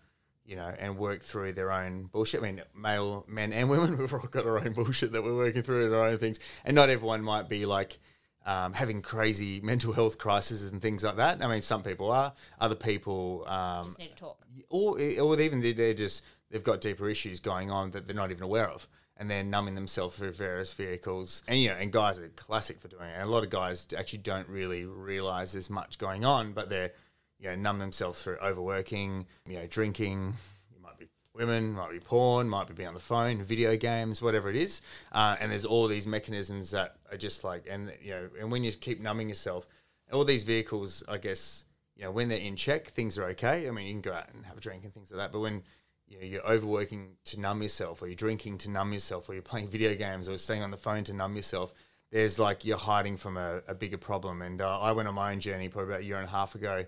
you 0.46 0.56
know, 0.56 0.72
and 0.78 0.98
work 0.98 1.22
through 1.22 1.52
their 1.54 1.72
own 1.72 2.04
bullshit. 2.12 2.40
I 2.40 2.44
mean, 2.44 2.62
male 2.74 3.24
men 3.28 3.52
and 3.52 3.68
women, 3.70 3.96
we've 3.98 4.12
all 4.12 4.20
got 4.20 4.46
our 4.46 4.58
own 4.58 4.72
bullshit 4.72 5.12
that 5.12 5.22
we're 5.24 5.34
working 5.36 5.62
through 5.62 5.86
and 5.86 5.94
our 5.94 6.06
own 6.08 6.18
things. 6.18 6.40
And 6.64 6.74
not 6.74 6.90
everyone 6.90 7.22
might 7.22 7.48
be 7.48 7.64
like 7.66 7.98
um, 8.46 8.74
having 8.74 9.00
crazy 9.00 9.60
mental 9.62 9.92
health 9.94 10.18
crises 10.18 10.70
and 10.70 10.82
things 10.82 11.02
like 11.02 11.16
that. 11.16 11.42
I 11.42 11.48
mean, 11.48 11.62
some 11.62 11.82
people 11.82 12.10
are, 12.10 12.32
other 12.60 12.74
people, 12.74 13.44
um, 13.46 13.84
Just 13.84 13.98
need 13.98 14.10
to 14.10 14.16
talk. 14.16 14.38
or 14.68 14.98
or 15.20 15.40
even 15.40 15.60
they- 15.62 15.72
they're 15.72 15.94
just 15.94 16.22
they've 16.50 16.62
got 16.62 16.80
deeper 16.82 17.08
issues 17.08 17.40
going 17.40 17.70
on 17.70 17.90
that 17.92 18.06
they're 18.06 18.14
not 18.14 18.30
even 18.30 18.42
aware 18.42 18.68
of, 18.68 18.86
and 19.16 19.30
they're 19.30 19.42
numbing 19.42 19.74
themselves 19.74 20.16
through 20.18 20.32
various 20.32 20.74
vehicles. 20.74 21.42
And 21.48 21.58
you 21.58 21.70
know, 21.70 21.76
and 21.76 21.90
guys 21.90 22.18
are 22.20 22.28
classic 22.36 22.78
for 22.78 22.88
doing 22.88 23.08
it. 23.08 23.14
And 23.14 23.22
a 23.22 23.26
lot 23.32 23.44
of 23.44 23.50
guys 23.50 23.88
actually 23.96 24.18
don't 24.20 24.48
really 24.48 24.84
realize 24.84 25.52
there's 25.54 25.70
much 25.70 25.96
going 25.98 26.26
on, 26.26 26.52
but 26.52 26.68
they're 26.68 26.92
you 27.38 27.48
know 27.48 27.56
numb 27.56 27.78
themselves 27.78 28.22
through 28.22 28.36
overworking, 28.42 29.26
you 29.46 29.58
know, 29.58 29.66
drinking. 29.66 30.34
It 30.74 30.80
might 30.82 30.98
be 30.98 31.08
women, 31.34 31.72
might 31.72 31.90
be 31.90 32.00
porn, 32.00 32.48
might 32.48 32.66
be 32.66 32.74
being 32.74 32.88
on 32.88 32.94
the 32.94 33.00
phone, 33.00 33.42
video 33.42 33.76
games, 33.76 34.22
whatever 34.22 34.48
it 34.50 34.56
is. 34.56 34.82
Uh, 35.12 35.36
and 35.40 35.50
there's 35.50 35.64
all 35.64 35.88
these 35.88 36.06
mechanisms 36.06 36.70
that 36.70 36.96
are 37.10 37.16
just 37.16 37.44
like, 37.44 37.66
and 37.68 37.92
you 38.02 38.10
know, 38.10 38.28
and 38.40 38.50
when 38.50 38.64
you 38.64 38.72
keep 38.72 39.00
numbing 39.00 39.28
yourself, 39.28 39.66
all 40.12 40.24
these 40.24 40.44
vehicles, 40.44 41.02
I 41.08 41.18
guess, 41.18 41.64
you 41.96 42.04
know, 42.04 42.10
when 42.10 42.28
they're 42.28 42.38
in 42.38 42.56
check, 42.56 42.88
things 42.88 43.18
are 43.18 43.24
okay. 43.26 43.68
I 43.68 43.70
mean, 43.70 43.86
you 43.86 43.92
can 43.94 44.00
go 44.00 44.12
out 44.12 44.28
and 44.32 44.44
have 44.46 44.56
a 44.56 44.60
drink 44.60 44.84
and 44.84 44.92
things 44.92 45.10
like 45.10 45.18
that. 45.18 45.32
But 45.32 45.40
when 45.40 45.62
you 46.08 46.18
know, 46.18 46.24
you're 46.24 46.46
overworking 46.46 47.16
to 47.26 47.40
numb 47.40 47.62
yourself, 47.62 48.02
or 48.02 48.06
you're 48.06 48.14
drinking 48.14 48.58
to 48.58 48.70
numb 48.70 48.92
yourself, 48.92 49.28
or 49.28 49.34
you're 49.34 49.42
playing 49.42 49.68
video 49.68 49.94
games, 49.94 50.28
or 50.28 50.38
staying 50.38 50.62
on 50.62 50.70
the 50.70 50.76
phone 50.76 51.04
to 51.04 51.12
numb 51.12 51.36
yourself, 51.36 51.72
there's 52.10 52.38
like 52.38 52.64
you're 52.64 52.78
hiding 52.78 53.16
from 53.16 53.36
a, 53.36 53.60
a 53.66 53.74
bigger 53.74 53.98
problem. 53.98 54.42
And 54.42 54.60
uh, 54.60 54.80
I 54.80 54.92
went 54.92 55.08
on 55.08 55.14
my 55.14 55.32
own 55.32 55.40
journey 55.40 55.68
probably 55.68 55.92
about 55.92 56.02
a 56.02 56.04
year 56.04 56.18
and 56.18 56.28
a 56.28 56.30
half 56.30 56.54
ago, 56.54 56.84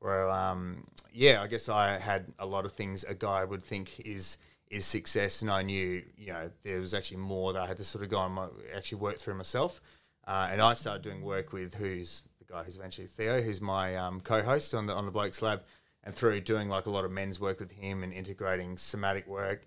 where 0.00 0.28
um, 0.30 0.84
yeah, 1.12 1.42
I 1.42 1.46
guess 1.46 1.68
I 1.68 1.98
had 1.98 2.26
a 2.38 2.46
lot 2.46 2.64
of 2.64 2.72
things 2.72 3.04
a 3.04 3.14
guy 3.14 3.44
would 3.44 3.62
think 3.62 4.00
is 4.00 4.38
is 4.68 4.84
success, 4.84 5.42
and 5.42 5.50
I 5.50 5.62
knew 5.62 6.02
you 6.16 6.32
know 6.32 6.50
there 6.62 6.80
was 6.80 6.94
actually 6.94 7.18
more 7.18 7.52
that 7.52 7.62
I 7.62 7.66
had 7.66 7.76
to 7.76 7.84
sort 7.84 8.02
of 8.04 8.10
go 8.10 8.24
and 8.24 8.34
my, 8.34 8.48
actually 8.74 8.98
work 8.98 9.16
through 9.16 9.34
myself. 9.34 9.80
Uh, 10.26 10.48
and 10.50 10.60
I 10.60 10.74
started 10.74 11.02
doing 11.02 11.22
work 11.22 11.52
with 11.52 11.74
who's 11.74 12.22
the 12.38 12.44
guy 12.44 12.62
who's 12.62 12.76
eventually 12.76 13.06
Theo, 13.06 13.40
who's 13.40 13.60
my 13.60 13.96
um, 13.96 14.20
co-host 14.20 14.74
on 14.74 14.86
the 14.86 14.94
on 14.94 15.06
the 15.06 15.12
Blokes 15.12 15.42
Lab, 15.42 15.62
and 16.04 16.14
through 16.14 16.40
doing 16.40 16.68
like 16.68 16.86
a 16.86 16.90
lot 16.90 17.04
of 17.04 17.10
men's 17.10 17.40
work 17.40 17.60
with 17.60 17.70
him 17.70 18.02
and 18.02 18.12
integrating 18.12 18.76
somatic 18.76 19.26
work, 19.26 19.66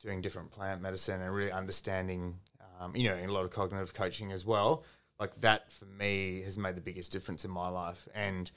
doing 0.00 0.20
different 0.20 0.50
plant 0.50 0.80
medicine, 0.80 1.20
and 1.20 1.34
really 1.34 1.52
understanding, 1.52 2.38
um, 2.80 2.94
you 2.96 3.08
know, 3.08 3.16
a 3.16 3.26
lot 3.26 3.44
of 3.44 3.50
cognitive 3.50 3.92
coaching 3.92 4.32
as 4.32 4.46
well. 4.46 4.84
Like 5.18 5.40
that 5.40 5.70
for 5.70 5.86
me 5.86 6.42
has 6.42 6.56
made 6.58 6.74
the 6.74 6.80
biggest 6.80 7.12
difference 7.12 7.44
in 7.44 7.50
my 7.50 7.68
life, 7.68 8.08
and 8.14 8.50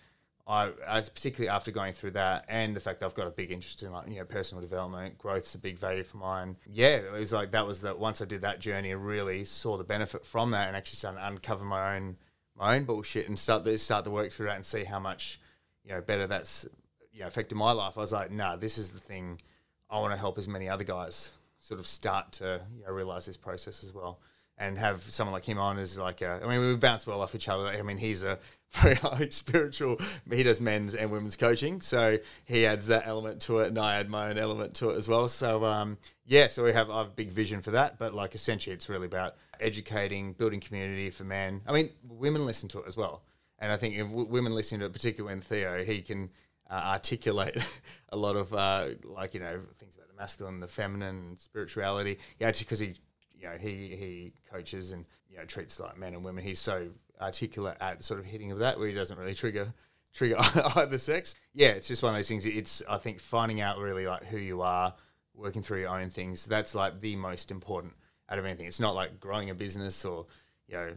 I, 0.47 0.71
as 0.87 1.09
particularly 1.09 1.49
after 1.49 1.71
going 1.71 1.93
through 1.93 2.11
that, 2.11 2.45
and 2.47 2.73
the 2.73 2.79
fact 2.79 3.01
that 3.01 3.05
I've 3.05 3.15
got 3.15 3.27
a 3.27 3.31
big 3.31 3.51
interest 3.51 3.83
in 3.83 3.91
like 3.91 4.07
you 4.07 4.15
know 4.15 4.23
personal 4.23 4.61
development, 4.61 5.17
growth's 5.17 5.53
a 5.55 5.57
big 5.57 5.77
value 5.77 6.03
for 6.03 6.17
mine. 6.17 6.55
Yeah, 6.65 6.95
it 6.95 7.11
was 7.11 7.33
like 7.33 7.51
that 7.51 7.67
was 7.67 7.81
that. 7.81 7.99
Once 7.99 8.21
I 8.21 8.25
did 8.25 8.41
that 8.41 8.59
journey, 8.59 8.91
I 8.91 8.95
really 8.95 9.43
saw 9.43 9.77
the 9.77 9.83
benefit 9.83 10.25
from 10.25 10.51
that, 10.51 10.69
and 10.69 10.77
actually 10.77 10.95
started 10.95 11.19
to 11.19 11.27
uncover 11.27 11.65
my 11.65 11.97
own 11.97 12.15
my 12.55 12.77
own 12.77 12.85
bullshit 12.85 13.27
and 13.27 13.37
start 13.37 13.65
to 13.65 13.77
start 13.77 14.05
to 14.05 14.11
work 14.11 14.31
through 14.31 14.47
that 14.47 14.55
and 14.55 14.65
see 14.65 14.85
how 14.85 14.99
much 14.99 15.39
you 15.83 15.91
know 15.91 15.99
better 15.99 16.27
that's 16.27 16.65
you 17.11 17.19
know 17.19 17.27
affected 17.27 17.55
my 17.55 17.73
life. 17.73 17.97
I 17.97 18.01
was 18.01 18.13
like, 18.13 18.31
nah, 18.31 18.55
this 18.55 18.77
is 18.77 18.91
the 18.91 18.99
thing. 18.99 19.41
I 19.89 19.99
want 19.99 20.13
to 20.13 20.19
help 20.19 20.37
as 20.37 20.47
many 20.47 20.69
other 20.69 20.83
guys 20.85 21.31
sort 21.57 21.79
of 21.79 21.87
start 21.87 22.31
to 22.33 22.61
you 22.77 22.85
know, 22.85 22.91
realize 22.91 23.25
this 23.25 23.37
process 23.37 23.83
as 23.83 23.93
well. 23.93 24.19
And 24.59 24.79
have 24.79 25.03
someone 25.03 25.33
like 25.33 25.45
him 25.45 25.59
on 25.59 25.77
as 25.77 25.99
like 25.99 26.21
a, 26.21 26.41
I 26.43 26.47
mean, 26.47 26.59
we 26.59 26.75
bounce 26.75 27.05
well 27.05 27.21
off 27.21 27.35
each 27.35 27.47
other. 27.47 27.67
I 27.67 27.83
mean, 27.83 27.97
he's 27.97 28.23
a 28.23 28.39
very 28.71 28.95
highly 28.95 29.31
spiritual. 29.31 29.97
He 30.29 30.43
does 30.43 30.59
men's 30.59 30.95
and 30.95 31.11
women's 31.11 31.35
coaching, 31.35 31.81
so 31.81 32.17
he 32.45 32.65
adds 32.65 32.87
that 32.87 33.07
element 33.07 33.41
to 33.43 33.59
it, 33.59 33.67
and 33.67 33.79
I 33.79 33.95
add 33.95 34.09
my 34.09 34.29
own 34.29 34.37
element 34.37 34.73
to 34.75 34.89
it 34.89 34.97
as 34.97 35.07
well. 35.07 35.27
So, 35.27 35.63
um, 35.63 35.97
yeah, 36.25 36.47
so 36.47 36.63
we 36.63 36.73
have 36.73 36.89
I 36.89 36.99
have 36.99 37.07
a 37.07 37.11
big 37.11 37.29
vision 37.29 37.61
for 37.61 37.71
that. 37.71 37.97
But 37.97 38.13
like, 38.13 38.35
essentially, 38.35 38.73
it's 38.73 38.89
really 38.89 39.05
about 39.05 39.35
educating, 39.59 40.33
building 40.33 40.59
community 40.59 41.09
for 41.09 41.23
men. 41.23 41.61
I 41.65 41.73
mean, 41.73 41.89
women 42.03 42.45
listen 42.45 42.67
to 42.69 42.79
it 42.79 42.87
as 42.87 42.97
well, 42.97 43.23
and 43.59 43.71
I 43.71 43.77
think 43.77 43.95
if 43.95 44.07
w- 44.07 44.27
women 44.27 44.53
listen 44.53 44.79
to 44.79 44.85
it, 44.85 44.93
particularly 44.93 45.35
when 45.35 45.41
Theo, 45.41 45.83
he 45.83 46.01
can 46.01 46.29
uh, 46.69 46.81
articulate 46.87 47.57
a 48.09 48.17
lot 48.17 48.35
of 48.35 48.53
uh, 48.53 48.89
like 49.03 49.33
you 49.33 49.39
know 49.39 49.61
things 49.77 49.95
about 49.95 50.09
the 50.09 50.15
masculine, 50.15 50.59
the 50.59 50.67
feminine, 50.67 51.15
and 51.15 51.39
spirituality. 51.39 52.19
Yeah, 52.39 52.51
because 52.51 52.79
he 52.79 52.95
you 53.39 53.47
know 53.47 53.57
he 53.59 53.95
he 53.95 54.33
coaches 54.51 54.91
and 54.91 55.05
you 55.29 55.37
know 55.37 55.45
treats 55.45 55.79
like 55.79 55.97
men 55.97 56.13
and 56.13 56.23
women. 56.23 56.43
He's 56.43 56.59
so 56.59 56.89
articulate 57.21 57.77
at 57.81 58.03
sort 58.03 58.19
of 58.19 58.25
hitting 58.25 58.51
of 58.51 58.59
that 58.59 58.77
where 58.77 58.87
he 58.87 58.93
doesn't 58.93 59.17
really 59.17 59.33
trigger 59.33 59.73
trigger 60.13 60.37
either 60.75 60.97
sex. 60.97 61.35
Yeah, 61.53 61.69
it's 61.69 61.87
just 61.87 62.03
one 62.03 62.11
of 62.13 62.17
those 62.17 62.27
things. 62.27 62.45
It's 62.45 62.81
I 62.89 62.97
think 62.97 63.19
finding 63.19 63.61
out 63.61 63.77
really 63.77 64.07
like 64.07 64.25
who 64.25 64.37
you 64.37 64.61
are, 64.61 64.93
working 65.33 65.61
through 65.61 65.81
your 65.81 65.97
own 65.97 66.09
things. 66.09 66.45
That's 66.45 66.75
like 66.75 67.01
the 67.01 67.15
most 67.15 67.51
important 67.51 67.93
out 68.29 68.39
of 68.39 68.45
anything. 68.45 68.65
It's 68.65 68.79
not 68.79 68.95
like 68.95 69.19
growing 69.19 69.49
a 69.49 69.55
business 69.55 70.03
or 70.05 70.25
you 70.67 70.75
know 70.75 70.93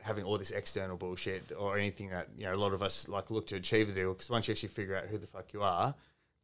having 0.00 0.24
all 0.24 0.36
this 0.36 0.50
external 0.50 0.96
bullshit 0.96 1.52
or 1.56 1.78
anything 1.78 2.10
that 2.10 2.28
you 2.36 2.44
know 2.44 2.54
a 2.54 2.56
lot 2.56 2.72
of 2.72 2.82
us 2.82 3.08
like 3.08 3.30
look 3.30 3.46
to 3.48 3.56
achieve 3.56 3.88
the 3.88 3.94
deal. 3.94 4.12
Because 4.12 4.30
once 4.30 4.48
you 4.48 4.52
actually 4.52 4.70
figure 4.70 4.96
out 4.96 5.06
who 5.06 5.18
the 5.18 5.26
fuck 5.26 5.52
you 5.52 5.62
are, 5.62 5.94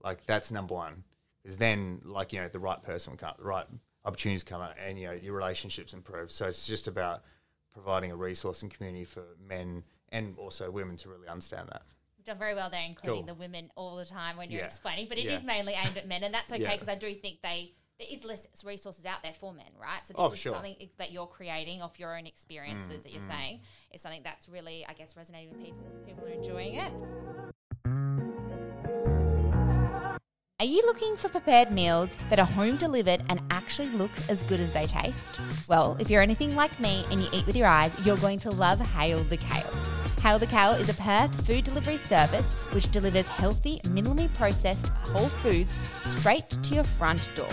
like 0.03 0.25
that's 0.27 0.51
number 0.51 0.75
one. 0.75 1.05
Because 1.43 1.57
then 1.57 2.01
like 2.05 2.33
you 2.33 2.41
know 2.41 2.49
the 2.49 2.59
right 2.59 2.83
person 2.83 3.13
will 3.13 3.19
come, 3.19 3.35
the 3.39 3.45
right 3.45 3.67
opportunities 4.09 4.43
come 4.43 4.61
up, 4.63 4.75
and 4.85 4.99
you 4.99 5.07
know 5.07 5.13
your 5.13 5.35
relationships 5.35 5.93
improve. 5.93 6.33
So 6.33 6.47
it's 6.47 6.67
just 6.67 6.89
about 6.89 7.23
providing 7.73 8.11
a 8.11 8.17
resource 8.17 8.63
and 8.63 8.71
community 8.75 9.05
for 9.05 9.23
men 9.47 9.85
and 10.11 10.35
also 10.39 10.71
women 10.71 10.97
to 10.97 11.09
really 11.11 11.29
understand 11.29 11.69
that. 11.69 11.83
You've 12.17 12.27
done 12.27 12.39
very 12.39 12.55
well 12.55 12.71
there, 12.71 12.83
including 12.85 13.27
Cool. 13.27 13.35
the 13.35 13.35
women 13.35 13.71
all 13.77 13.97
the 13.97 14.07
time 14.07 14.37
when 14.39 14.51
you're 14.51 14.61
Yeah. 14.61 14.67
explaining. 14.67 15.07
But 15.09 15.19
it 15.19 15.27
is 15.27 15.43
Yeah. 15.43 15.47
mainly 15.47 15.75
aimed 15.75 15.97
at 15.99 16.09
men, 16.09 16.25
and 16.25 16.35
that's 16.35 16.53
okay 16.53 16.63
Yeah. 16.63 16.73
because 16.73 16.89
I 16.89 16.95
do 16.97 17.15
think 17.15 17.43
they 17.43 17.75
there 17.99 18.07
is 18.09 18.23
less 18.23 18.47
resources 18.65 19.05
out 19.05 19.25
there 19.25 19.33
for 19.33 19.53
men, 19.53 19.73
right? 19.77 20.07
So 20.07 20.13
this 20.15 20.21
Oh, 20.21 20.31
is 20.31 20.39
sure. 20.39 20.53
Mm, 20.53 20.57
something 20.57 20.91
that 20.99 21.11
you're 21.11 21.27
creating 21.27 21.83
off 21.83 21.99
your 21.99 22.17
own 22.17 22.29
experiences 22.29 23.03
that 23.03 23.11
you're 23.11 23.21
saying 23.21 23.61
is 23.91 24.01
something 24.01 24.23
that's 24.23 24.49
really, 24.49 24.87
I 24.87 24.93
guess, 24.93 25.17
resonating 25.17 25.51
with 25.51 25.61
people. 25.65 25.85
People 26.07 26.25
are 26.25 26.29
enjoying 26.29 26.77
it. 26.77 26.93
Are 30.61 30.67
you 30.67 30.83
looking 30.87 31.17
for 31.17 31.29
prepared 31.29 31.71
meals 31.71 32.17
that 32.31 32.41
are 32.41 32.45
home 32.45 32.79
delivered 32.79 33.23
and 33.29 33.41
actually 33.49 33.91
look 33.91 34.11
as 34.29 34.43
good 34.43 34.59
as 34.59 34.73
they 34.73 34.87
taste? 34.87 35.39
Well, 35.69 35.97
if 36.01 36.11
you're 36.11 36.21
anything 36.21 36.57
like 36.57 36.81
me 36.81 37.05
and 37.13 37.21
you 37.21 37.29
eat 37.33 37.47
with 37.47 37.55
your 37.55 37.69
eyes, 37.69 37.97
you're 38.05 38.17
going 38.17 38.41
to 38.41 38.51
love 38.51 38.81
Hail 38.81 39.23
the 39.23 39.37
Kale. 39.37 39.73
Hail 40.21 40.41
the 40.41 40.49
Kale 40.49 40.73
is 40.73 40.89
a 40.89 40.95
Perth 40.95 41.47
food 41.47 41.63
delivery 41.63 41.97
service 41.97 42.55
which 42.73 42.91
delivers 42.91 43.27
healthy, 43.27 43.79
minimally 43.85 44.35
processed 44.35 44.89
whole 44.89 45.29
foods 45.29 45.79
straight 46.03 46.51
to 46.51 46.75
your 46.75 46.83
front 46.83 47.31
door. 47.37 47.47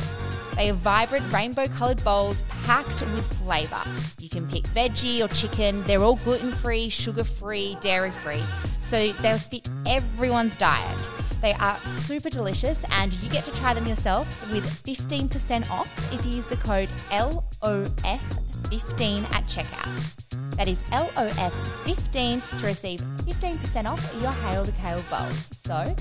They 0.55 0.71
are 0.71 0.73
vibrant 0.73 1.31
rainbow 1.31 1.67
coloured 1.67 2.03
bowls 2.03 2.41
packed 2.47 3.03
with 3.13 3.31
flavour. 3.37 3.83
You 4.17 4.29
can 4.29 4.47
pick 4.47 4.63
veggie 4.69 5.23
or 5.23 5.27
chicken. 5.27 5.83
They're 5.83 6.01
all 6.01 6.15
gluten 6.15 6.51
free, 6.51 6.89
sugar 6.89 7.23
free, 7.23 7.77
dairy 7.81 8.09
free. 8.09 8.43
So 8.81 9.11
they'll 9.21 9.37
fit 9.37 9.69
everyone's 9.85 10.57
diet. 10.57 11.11
They 11.45 11.53
are 11.53 11.79
super 11.85 12.29
delicious 12.31 12.83
and 12.89 13.13
you 13.21 13.29
get 13.29 13.43
to 13.43 13.53
try 13.53 13.75
them 13.75 13.85
yourself 13.85 14.51
with 14.51 14.65
15% 14.83 15.69
off 15.69 16.11
if 16.11 16.25
you 16.25 16.31
use 16.31 16.47
the 16.47 16.57
code 16.57 16.89
LOF15 17.11 19.31
at 19.31 19.45
checkout. 19.45 20.55
That 20.55 20.67
is 20.67 20.81
LOF15 20.85 22.59
to 22.59 22.65
receive 22.65 22.99
15% 22.99 23.85
off 23.85 24.15
your 24.19 24.31
Hail 24.31 24.63
the 24.63 24.71
Kale 24.71 25.03
bowls. 25.07 25.51
So 25.53 25.95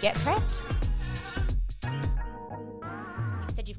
get 0.00 0.14
prepped. 0.14 0.85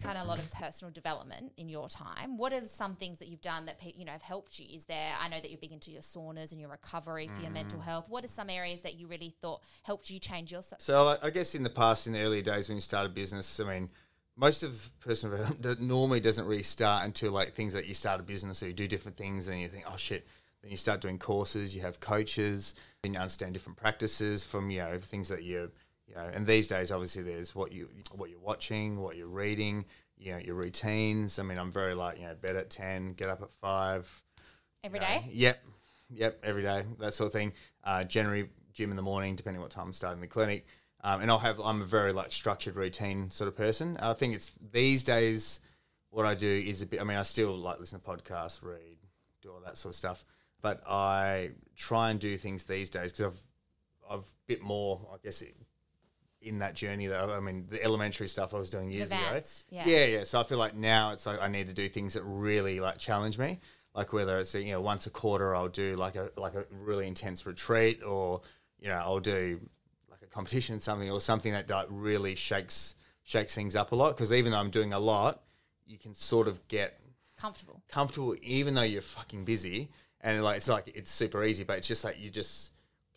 You've 0.07 0.13
said 0.13 0.19
you've 0.19 0.25
done 0.25 0.25
a 0.25 0.29
lot 0.29 0.39
of 0.39 0.51
personal 0.51 0.91
development 0.91 1.51
in 1.57 1.69
your 1.69 1.89
time. 1.89 2.37
What 2.37 2.53
are 2.53 2.65
some 2.65 2.95
things 2.95 3.19
that 3.19 3.27
you've 3.27 3.41
done 3.41 3.65
that 3.65 3.79
pe- 3.79 3.93
you 3.95 4.05
know 4.05 4.11
have 4.11 4.21
helped 4.21 4.59
you? 4.59 4.67
Is 4.73 4.85
there? 4.85 5.13
I 5.19 5.27
know 5.27 5.39
that 5.39 5.49
you're 5.49 5.59
big 5.59 5.71
into 5.71 5.91
your 5.91 6.01
saunas 6.01 6.51
and 6.51 6.59
your 6.59 6.69
recovery 6.69 7.27
for 7.27 7.41
your 7.41 7.51
mental 7.51 7.79
mm. 7.79 7.83
health. 7.83 8.09
What 8.09 8.23
are 8.23 8.29
some 8.29 8.49
areas 8.49 8.81
that 8.83 8.95
you 8.95 9.07
really 9.07 9.33
thought 9.41 9.61
helped 9.83 10.09
you 10.09 10.19
change 10.19 10.51
yourself? 10.51 10.81
So 10.81 11.17
I 11.21 11.29
guess 11.29 11.55
in 11.55 11.63
the 11.63 11.69
past, 11.69 12.07
in 12.07 12.13
the 12.13 12.21
early 12.21 12.41
days 12.41 12.69
when 12.69 12.77
you 12.77 12.81
start 12.81 13.05
a 13.05 13.09
business, 13.09 13.59
I 13.59 13.63
mean, 13.65 13.89
most 14.35 14.63
of 14.63 14.89
personal 14.99 15.37
development 15.37 15.81
normally 15.81 16.19
doesn't 16.19 16.45
really 16.45 16.63
start 16.63 17.05
until 17.05 17.31
like 17.31 17.53
things 17.53 17.73
that 17.73 17.87
you 17.87 17.93
start 17.93 18.19
a 18.19 18.23
business 18.23 18.61
or 18.61 18.67
you 18.67 18.73
do 18.73 18.87
different 18.87 19.17
things 19.17 19.47
and 19.47 19.59
you 19.59 19.67
think, 19.67 19.85
oh 19.87 19.97
shit. 19.97 20.27
Then 20.61 20.71
you 20.71 20.77
start 20.77 21.01
doing 21.01 21.19
courses, 21.19 21.75
you 21.75 21.81
have 21.81 21.99
coaches, 21.99 22.73
then 23.03 23.13
you 23.13 23.19
understand 23.19 23.53
different 23.53 23.77
practices 23.77 24.43
from 24.43 24.71
you 24.71 24.79
know 24.79 24.97
things 24.99 25.27
that 25.29 25.43
you 25.43 25.71
you 26.07 26.15
know. 26.15 26.29
And 26.33 26.45
these 26.45 26.67
days, 26.67 26.91
obviously, 26.91 27.23
there's 27.23 27.55
what 27.55 27.71
you 27.71 27.89
what 28.15 28.29
you're 28.29 28.39
watching, 28.39 28.99
what 28.99 29.15
you're 29.15 29.27
reading, 29.27 29.85
you 30.17 30.31
know, 30.31 30.37
your 30.37 30.55
routines. 30.55 31.39
I 31.39 31.43
mean, 31.43 31.57
I'm 31.57 31.71
very 31.71 31.95
like 31.95 32.19
you 32.19 32.25
know, 32.25 32.35
bed 32.35 32.55
at 32.55 32.69
ten, 32.69 33.13
get 33.13 33.29
up 33.29 33.41
at 33.41 33.51
five, 33.51 34.09
every 34.83 34.99
day. 34.99 35.21
you 35.25 35.27
know. 35.27 35.33
Yep, 35.33 35.63
yep, 36.09 36.39
every 36.43 36.63
day, 36.63 36.83
that 36.99 37.13
sort 37.13 37.27
of 37.27 37.33
thing. 37.33 37.53
Uh, 37.83 38.03
generally, 38.03 38.49
gym 38.73 38.91
in 38.91 38.95
the 38.95 39.03
morning, 39.03 39.35
depending 39.35 39.61
what 39.61 39.71
time 39.71 39.87
I'm 39.87 39.93
starting 39.93 40.21
the 40.21 40.27
clinic. 40.27 40.65
Um, 41.03 41.21
and 41.21 41.29
I'll 41.29 41.39
have 41.39 41.59
I'm 41.59 41.81
a 41.81 41.85
very 41.85 42.11
like 42.11 42.31
structured 42.31 42.75
routine 42.75 43.29
sort 43.31 43.47
of 43.47 43.55
person. 43.55 43.97
I 43.97 44.13
think 44.13 44.33
it's 44.33 44.53
these 44.71 45.03
days 45.03 45.59
what 46.09 46.25
I 46.25 46.33
do 46.35 46.47
is 46.47 46.81
a 46.81 46.85
bit. 46.85 47.01
I 47.01 47.03
mean, 47.03 47.17
I 47.17 47.23
still 47.23 47.55
like 47.55 47.79
listen 47.79 47.99
to 47.99 48.05
podcasts, 48.05 48.63
read, 48.63 48.97
do 49.41 49.51
all 49.51 49.61
that 49.65 49.77
sort 49.77 49.93
of 49.93 49.97
stuff. 49.97 50.25
But 50.61 50.81
I 50.87 51.51
try 51.75 52.09
and 52.09 52.19
do 52.19 52.35
things 52.37 52.63
these 52.63 52.89
days 52.89 53.11
because 53.11 53.25
I've 53.27 53.43
I've 54.09 54.19
a 54.21 54.47
bit 54.47 54.61
more, 54.61 55.07
I 55.13 55.17
guess, 55.23 55.43
in 56.47 56.59
that 56.59 56.73
journey. 56.75 57.07
That 57.07 57.29
I 57.29 57.39
mean, 57.39 57.65
the 57.69 57.83
elementary 57.83 58.27
stuff 58.27 58.53
I 58.53 58.57
was 58.57 58.69
doing 58.69 58.91
years 58.91 59.11
Advanced, 59.11 59.65
ago. 59.71 59.81
yeah. 59.85 59.97
yeah, 59.99 60.05
yeah. 60.05 60.23
So 60.23 60.39
I 60.39 60.43
feel 60.43 60.57
like 60.57 60.75
now 60.75 61.11
it's 61.11 61.25
like 61.25 61.41
I 61.41 61.47
need 61.47 61.67
to 61.67 61.73
do 61.73 61.87
things 61.89 62.13
that 62.13 62.23
really 62.23 62.79
like 62.79 62.97
challenge 62.97 63.37
me. 63.37 63.59
Like 63.93 64.13
whether 64.13 64.39
it's 64.39 64.53
you 64.55 64.71
know 64.71 64.81
once 64.81 65.07
a 65.07 65.09
quarter, 65.09 65.55
I'll 65.55 65.69
do 65.69 65.95
like 65.95 66.15
a 66.15 66.31
like 66.37 66.53
a 66.55 66.65
really 66.71 67.07
intense 67.07 67.45
retreat, 67.45 68.03
or 68.03 68.41
you 68.79 68.89
know 68.89 68.95
I'll 68.95 69.19
do 69.19 69.59
like 70.09 70.21
a 70.21 70.27
competition 70.27 70.75
or 70.75 70.79
something 70.79 71.09
or 71.11 71.19
something 71.21 71.51
that 71.53 71.69
like, 71.69 71.87
really 71.89 72.35
shakes 72.35 72.95
shakes 73.23 73.53
things 73.55 73.75
up 73.75 73.91
a 73.91 73.95
lot. 73.95 74.15
Because 74.15 74.31
even 74.31 74.51
though 74.51 74.59
I'm 74.59 74.69
doing 74.69 74.93
a 74.93 74.99
lot, 74.99 75.43
you 75.85 75.97
can 75.97 76.13
sort 76.13 76.47
of 76.47 76.67
get 76.67 76.99
Comfortable. 77.39 77.83
comfortable 77.87 78.35
even 78.41 78.73
though 78.73 78.81
you're 78.81 78.99
fucking 79.01 79.45
busy 79.45 79.89
and 80.21 80.43
like 80.43 80.57
it's 80.57 80.67
like 80.67 80.91
it's 80.95 81.11
super 81.11 81.43
easy 81.43 81.63
but 81.63 81.77
it's 81.77 81.87
just 81.87 82.03
like 82.03 82.15
you're 82.19 82.31
just 82.31 82.71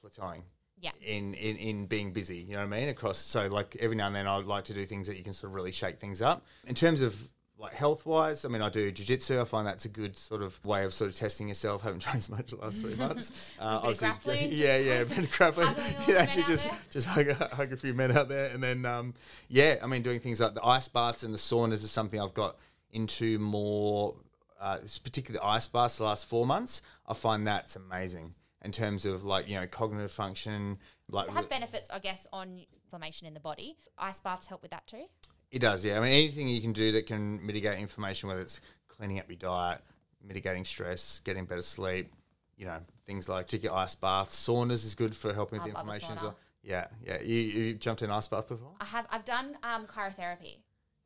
plateauing 0.05 0.43
Yeah. 0.81 0.93
in, 1.05 1.35
in 1.35 1.57
in 1.57 1.87
being 1.87 2.13
busy 2.13 2.39
you 2.39 2.53
know 2.55 2.61
what 2.67 2.75
i 2.75 2.81
mean? 2.81 2.89
Across 2.89 3.19
so 3.19 3.49
like 3.49 3.77
every 3.81 3.97
now 3.97 4.07
and 4.07 4.17
then 4.17 4.27
i 4.27 4.37
like 4.37 4.65
to 4.65 4.75
do 4.75 4.85
things 4.87 5.07
that 5.09 5.17
you 5.17 5.23
can 5.23 5.35
sort 5.35 5.51
of 5.51 5.55
really 5.55 5.73
shake 5.73 5.99
things 5.99 6.23
up. 6.23 6.47
In 6.67 6.75
terms 6.75 7.03
of 7.03 7.29
like 7.59 7.75
health 7.75 8.07
wise 8.07 8.47
i 8.47 8.49
mean 8.49 8.63
i 8.63 8.71
do 8.71 8.91
jiu-jitsu. 8.91 9.39
I 9.39 9.45
find 9.45 9.67
that's 9.67 9.85
a 9.85 9.91
good 9.91 10.17
sort 10.17 10.41
of 10.43 10.65
way 10.65 10.85
of 10.85 10.95
sort 10.95 11.11
of 11.11 11.17
testing 11.17 11.49
yourself. 11.49 11.83
Haven't 11.83 12.01
trained 12.07 12.19
as 12.19 12.31
much 12.31 12.51
the 12.53 12.57
last 12.57 12.81
three 12.81 12.95
months. 12.95 13.53
Uh, 13.61 13.93
grappling, 13.93 14.49
yeah 14.53 14.79
yeah 14.79 15.01
a 15.01 15.05
bit 15.05 15.19
of 15.19 15.31
grappling. 15.33 15.69
Yeah 15.77 16.07
the 16.07 16.19
actually 16.19 16.45
just 16.45 16.71
there. 16.71 16.79
just 16.91 17.07
hug 17.07 17.29
a, 17.29 17.35
hug 17.35 17.73
a 17.73 17.77
few 17.77 17.93
men 17.93 18.17
out 18.17 18.29
there. 18.31 18.47
And 18.47 18.63
then 18.63 18.87
um, 18.87 19.13
yeah 19.49 19.77
i 19.83 19.87
mean 19.87 20.01
doing 20.03 20.21
things 20.21 20.41
like 20.41 20.55
the 20.55 20.65
ice 20.65 20.89
baths 20.89 21.23
and 21.23 21.35
the 21.35 21.39
saunas 21.39 21.83
is 21.85 21.91
something 21.91 22.19
i've 22.21 22.33
got 22.35 22.57
into 22.93 23.39
more 23.39 24.15
uh, 24.61 24.79
particularly 25.03 25.45
ice 25.47 25.69
baths 25.69 25.99
the 25.99 26.05
last 26.05 26.27
four 26.27 26.47
months. 26.47 26.83
I 27.07 27.15
find 27.15 27.47
that's 27.47 27.77
amazing 27.77 28.35
in 28.62 28.73
terms 28.73 29.07
of 29.07 29.25
like 29.25 29.49
you 29.49 29.55
know 29.55 29.67
cognitive 29.67 30.12
function 30.12 30.79
like 31.11 31.29
it 31.29 31.33
have 31.33 31.49
benefits, 31.49 31.88
I 31.90 31.99
guess, 31.99 32.26
on 32.33 32.64
inflammation 32.85 33.26
in 33.26 33.35
the 33.35 33.40
body? 33.40 33.76
Ice 33.99 34.21
baths 34.21 34.47
help 34.47 34.62
with 34.62 34.71
that 34.71 34.87
too. 34.87 35.05
It 35.50 35.59
does, 35.59 35.85
yeah. 35.85 35.97
I 35.97 36.00
mean, 36.00 36.12
anything 36.12 36.47
you 36.47 36.61
can 36.61 36.73
do 36.73 36.93
that 36.93 37.07
can 37.07 37.45
mitigate 37.45 37.79
inflammation, 37.79 38.29
whether 38.29 38.40
it's 38.40 38.61
cleaning 38.87 39.19
up 39.19 39.29
your 39.29 39.37
diet, 39.37 39.81
mitigating 40.25 40.64
stress, 40.64 41.21
getting 41.25 41.45
better 41.45 41.62
sleep, 41.62 42.12
you 42.57 42.67
know, 42.67 42.79
things 43.07 43.29
like 43.29 43.49
take 43.49 43.64
your 43.64 43.75
ice 43.75 43.95
baths. 43.95 44.37
Saunas 44.37 44.85
is 44.85 44.95
good 44.95 45.17
for 45.17 45.33
helping 45.33 45.59
with 45.59 45.67
I 45.69 45.71
a 45.73 45.79
inflammation 45.79 46.17
as 46.17 46.23
well. 46.23 46.37
Yeah, 46.62 46.87
yeah. 47.05 47.21
You, 47.21 47.37
you 47.37 47.75
jumped 47.75 48.02
in 48.02 48.11
ice 48.11 48.29
bath 48.29 48.49
before? 48.49 48.73
I 48.81 48.85
have. 48.85 49.07
I've 49.11 49.25
done 49.25 49.57
um, 49.62 49.87
cryotherapy, 49.87 50.59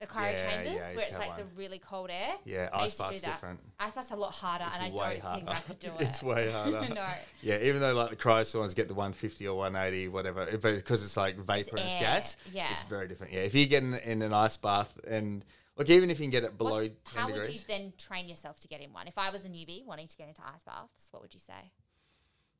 the 0.06 0.12
cryo 0.12 0.32
Yeah, 0.32 0.50
chambers, 0.50 0.74
yeah, 0.74 0.88
where 0.96 1.04
it's 1.06 1.12
like 1.18 1.28
one. 1.30 1.38
the 1.38 1.44
really 1.56 1.78
cold 1.78 2.10
air. 2.10 2.34
Yeah, 2.44 2.68
I 2.72 2.78
ice 2.80 2.84
used 2.84 2.96
to 2.98 3.02
do 3.04 3.08
bath's 3.10 3.22
that. 3.22 3.30
different. 3.32 3.60
Ice 3.80 3.94
baths 3.94 4.10
a 4.10 4.16
lot 4.16 4.32
harder, 4.32 4.64
and 4.72 4.82
I 4.82 4.88
don't 4.90 5.08
think 5.10 5.22
harder. 5.22 5.48
I 5.50 5.60
could 5.60 5.78
do 5.78 5.88
it. 5.98 6.02
it's 6.08 6.22
way 6.22 6.50
harder. 6.52 6.88
no. 6.94 7.06
Yeah, 7.42 7.58
even 7.58 7.80
though 7.80 7.94
like 7.94 8.10
the 8.10 8.16
cryo 8.16 8.42
saunas 8.42 8.74
get 8.74 8.88
the 8.88 8.94
150 8.94 9.46
or 9.48 9.56
180, 9.56 10.08
whatever, 10.08 10.46
but 10.46 10.60
because 10.62 11.02
it's 11.02 11.16
like 11.16 11.36
vapor 11.36 11.76
and 11.76 11.80
it's 11.86 11.94
gas, 11.94 12.36
yeah. 12.52 12.72
it's 12.72 12.82
very 12.82 13.08
different. 13.08 13.32
Yeah, 13.32 13.40
if 13.40 13.54
you 13.54 13.66
get 13.66 13.82
in, 13.82 13.94
in 13.94 14.22
an 14.22 14.32
ice 14.32 14.56
bath 14.56 14.92
and 15.08 15.44
look, 15.76 15.88
even 15.90 16.10
if 16.10 16.18
you 16.20 16.24
can 16.24 16.30
get 16.30 16.44
it 16.44 16.56
below 16.58 16.82
What's- 16.82 17.12
10 17.12 17.20
how 17.20 17.26
would 17.28 17.36
you 17.36 17.42
degrees, 17.42 17.64
then 17.64 17.92
train 17.98 18.28
yourself 18.28 18.58
to 18.60 18.68
get 18.68 18.80
in 18.80 18.92
one? 18.92 19.08
If 19.08 19.18
I 19.18 19.30
was 19.30 19.44
a 19.44 19.48
newbie 19.48 19.84
wanting 19.84 20.08
to 20.08 20.16
get 20.16 20.28
into 20.28 20.42
ice 20.42 20.62
baths, 20.64 21.08
what 21.10 21.22
would 21.22 21.34
you 21.34 21.40
say? 21.40 21.70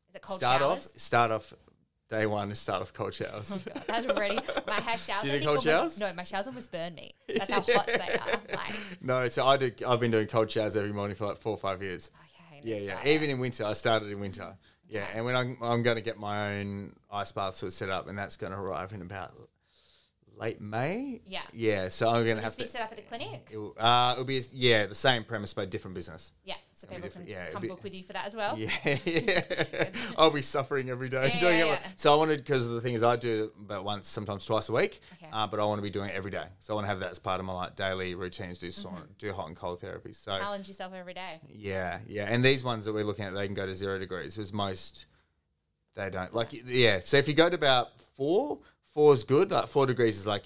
Is 0.09 0.15
it 0.17 0.23
cold 0.23 0.39
start 0.41 0.61
showers? 0.61 0.87
off, 0.87 0.99
start 1.01 1.31
off 1.31 1.53
day 2.19 2.27
one 2.27 2.51
is 2.51 2.59
start 2.59 2.83
off 2.83 2.93
cold 2.93 3.15
showers. 3.15 3.53
Oh 3.53 3.59
God, 3.75 3.83
that's 3.87 4.07
already 4.07 4.39
my 4.67 4.75
house 4.75 5.05
showers. 5.05 5.23
Do 5.25 5.31
I 5.31 5.35
you 5.35 5.39
do 5.41 5.45
cold 5.47 5.59
almost- 5.59 5.67
showers? 5.67 6.01
No, 6.01 6.13
my 6.15 6.25
showers 6.25 6.47
almost 6.47 6.71
burn 6.73 6.95
me. 6.95 7.15
That's 7.37 7.51
how 7.53 7.61
hot 7.61 7.87
they 7.87 8.19
are. 8.19 8.41
Like, 8.57 8.75
No, 9.01 9.29
so 9.29 9.45
I 9.47 9.57
do. 9.57 9.73
I've 9.87 10.01
been 10.01 10.11
doing 10.11 10.27
cold 10.27 10.51
showers 10.51 10.77
every 10.77 10.93
morning 10.93 11.17
for 11.17 11.27
like 11.27 11.39
four 11.39 11.53
or 11.53 11.59
five 11.59 11.83
years. 11.83 12.11
okay, 12.51 12.61
Yeah, 12.63 12.77
yeah. 12.77 12.91
start 12.93 13.07
Even 13.07 13.31
in 13.31 13.39
winter, 13.39 13.65
I 13.65 13.73
started 13.73 14.11
in 14.11 14.21
winter. 14.21 14.57
Yeah, 14.89 15.03
Okay. 15.05 15.11
and 15.17 15.25
when 15.25 15.35
I'm, 15.35 15.57
I'm 15.63 15.83
going 15.83 15.97
to 15.97 16.03
get 16.03 16.19
my 16.19 16.59
own 16.59 16.95
ice 17.11 17.33
bath 17.33 17.57
sort 17.57 17.69
of 17.69 17.75
set 17.75 17.89
up, 17.89 18.07
and 18.09 18.19
that's 18.19 18.37
going 18.37 18.53
to 18.53 18.59
arrive 18.59 18.93
in 18.93 19.01
about 19.03 19.33
late 20.37 20.61
May. 20.61 21.21
Yeah. 21.27 21.43
Yeah, 21.53 21.89
so 21.89 22.09
I'm 22.09 22.25
going 22.25 22.37
to 22.37 22.43
have 22.43 22.57
be 22.57 22.65
to. 22.65 22.69
set 22.69 22.83
up 22.83 22.91
at 22.91 22.97
the 22.97 23.03
clinic? 23.03 23.49
It'll, 23.51 23.75
uh, 23.79 24.13
it'll 24.15 24.25
be 24.25 24.41
yeah 24.53 24.87
the 24.87 24.95
same 24.95 25.25
premise 25.25 25.55
but 25.55 25.71
different 25.71 25.95
business. 25.95 26.33
Yeah, 26.45 26.55
so 26.73 26.87
It'll 26.91 26.97
people 27.03 27.11
can. 27.21 27.27
Yeah, 27.29 27.49
come 27.51 27.63
be- 27.63 27.69
book 27.69 27.83
with 27.85 27.95
you 27.95 28.03
for 28.03 28.13
that 28.15 28.27
as 28.27 28.35
well. 28.35 28.59
Yeah, 28.59 28.71
yeah. 29.05 29.89
I'll 30.19 30.31
be 30.31 30.43
suffering 30.43 30.91
every 30.91 31.09
day 31.09 31.31
Yeah, 31.35 31.41
doing 31.41 31.59
yeah, 31.59 31.65
it. 31.65 31.81
yeah. 31.85 31.89
So 31.97 32.13
I 32.13 32.17
wanted 32.17 32.39
because 32.39 32.69
the 32.69 32.81
thing 32.81 32.95
is 32.95 33.03
I 33.03 33.17
do 33.17 33.53
about 33.61 33.85
once, 33.85 34.09
sometimes 34.09 34.45
twice 34.45 34.69
a 34.69 34.73
week. 34.73 35.01
Okay. 35.15 35.29
Uh, 35.33 35.47
but 35.47 35.61
I 35.61 35.65
want 35.65 35.79
to 35.79 35.83
be 35.83 35.91
doing 35.91 36.11
it 36.11 36.15
every 36.17 36.31
day. 36.31 36.47
So 36.61 36.73
I 36.73 36.77
want 36.77 36.85
to 36.87 36.89
have 36.89 37.01
that 37.01 37.11
as 37.13 37.19
part 37.19 37.39
of 37.41 37.47
my 37.47 37.53
like 37.55 37.77
daily 37.77 38.15
routines. 38.15 38.59
Do 38.59 38.69
sauna, 38.69 38.95
Mm-hmm. 38.95 39.03
do 39.19 39.33
hot 39.33 39.47
and 39.49 39.57
cold 39.57 39.81
therapy. 39.81 40.13
So 40.13 40.37
Challenge 40.37 40.67
yourself 40.69 40.93
every 40.95 41.15
day. 41.15 41.41
yeah, 41.49 42.01
yeah. 42.07 42.27
And 42.29 42.45
these 42.45 42.65
ones 42.65 42.85
that 42.87 42.93
we're 42.93 43.05
looking 43.05 43.25
at, 43.25 43.35
they 43.35 43.47
can 43.47 43.55
go 43.55 43.67
to 43.67 43.75
zero 43.75 43.99
degrees. 43.99 44.37
Was 44.37 44.53
most 44.53 45.07
they 45.95 46.11
don't 46.11 46.35
like. 46.35 46.49
Yeah. 46.67 46.99
So 47.01 47.17
if 47.19 47.29
you 47.29 47.35
go 47.35 47.49
to 47.49 47.55
about 47.55 48.01
four, 48.17 48.59
four 48.95 49.13
is 49.13 49.25
good. 49.25 49.51
Like 49.51 49.69
four 49.69 49.87
degrees 49.87 50.19
is 50.19 50.27
like 50.27 50.45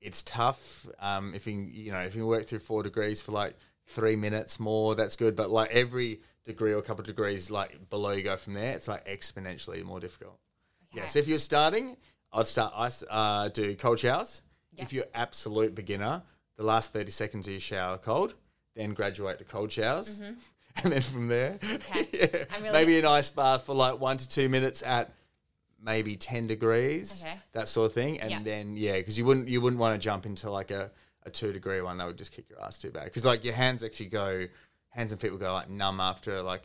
it's 0.00 0.22
tough. 0.22 0.86
Um, 1.00 1.34
if 1.34 1.46
you 1.46 1.54
you 1.54 1.92
know 1.92 2.00
if 2.00 2.14
you 2.14 2.26
work 2.26 2.46
through 2.46 2.60
four 2.60 2.82
degrees 2.82 3.20
for 3.20 3.32
like 3.32 3.56
three 3.86 4.16
minutes 4.16 4.60
more, 4.60 4.94
that's 4.94 5.16
good. 5.16 5.34
But 5.34 5.50
like 5.50 5.70
every 5.72 6.20
degree 6.44 6.72
or 6.72 6.78
a 6.78 6.82
couple 6.82 7.00
of 7.02 7.06
degrees 7.06 7.50
like 7.50 7.90
below 7.90 8.10
you 8.12 8.22
go 8.22 8.36
from 8.36 8.54
there, 8.54 8.74
it's 8.74 8.88
like 8.88 9.04
exponentially 9.06 9.82
more 9.82 10.00
difficult. 10.00 10.38
Okay. 10.92 11.02
Yeah. 11.02 11.06
So 11.08 11.18
if 11.18 11.26
you're 11.28 11.38
starting, 11.38 11.96
I'd 12.32 12.46
start 12.46 12.72
ice. 12.76 13.02
Uh, 13.10 13.48
do 13.48 13.74
cold 13.76 13.98
showers. 13.98 14.42
If 14.76 14.92
you're 14.92 15.06
absolute 15.12 15.74
beginner, 15.74 16.22
the 16.56 16.62
last 16.62 16.92
thirty 16.92 17.10
seconds 17.10 17.46
of 17.48 17.52
your 17.52 17.60
shower 17.60 17.98
cold, 17.98 18.34
then 18.76 18.92
graduate 18.94 19.38
to 19.38 19.44
cold 19.44 19.72
showers, 19.72 20.20
and 20.84 20.92
then 20.92 21.02
from 21.02 21.26
there, 21.26 21.58
Mm-hmm. 21.58 21.98
Okay. 21.98 22.08
yeah, 22.52 22.58
really- 22.60 22.72
maybe 22.72 22.98
an 23.00 23.04
ice 23.04 23.30
bath 23.30 23.66
for 23.66 23.74
like 23.74 23.98
one 23.98 24.18
to 24.18 24.28
two 24.28 24.48
minutes 24.48 24.84
at 24.84 25.12
maybe 25.80 26.16
ten 26.16 26.46
degrees, 26.46 27.22
Okay. 27.22 27.38
that 27.52 27.68
sort 27.68 27.86
of 27.86 27.92
thing, 27.94 28.20
and 28.20 28.30
Yeah. 28.30 28.42
then 28.42 28.76
yeah, 28.76 28.96
because 28.96 29.16
you 29.18 29.24
wouldn't 29.24 29.48
you 29.48 29.60
wouldn't 29.60 29.80
want 29.80 29.94
to 30.00 30.04
jump 30.04 30.26
into 30.26 30.50
like 30.50 30.70
a, 30.70 30.90
a 31.24 31.30
two 31.30 31.52
degree 31.52 31.80
one 31.80 31.98
that 31.98 32.06
would 32.06 32.18
just 32.18 32.32
kick 32.32 32.48
your 32.50 32.60
ass 32.62 32.78
too 32.78 32.90
bad 32.90 33.04
because 33.04 33.24
like 33.24 33.44
your 33.44 33.54
hands 33.54 33.82
actually 33.84 34.06
go 34.06 34.46
hands 34.90 35.12
and 35.12 35.20
feet 35.20 35.30
will 35.30 35.38
go 35.38 35.52
like 35.52 35.68
numb 35.70 36.00
after 36.00 36.42
like 36.42 36.64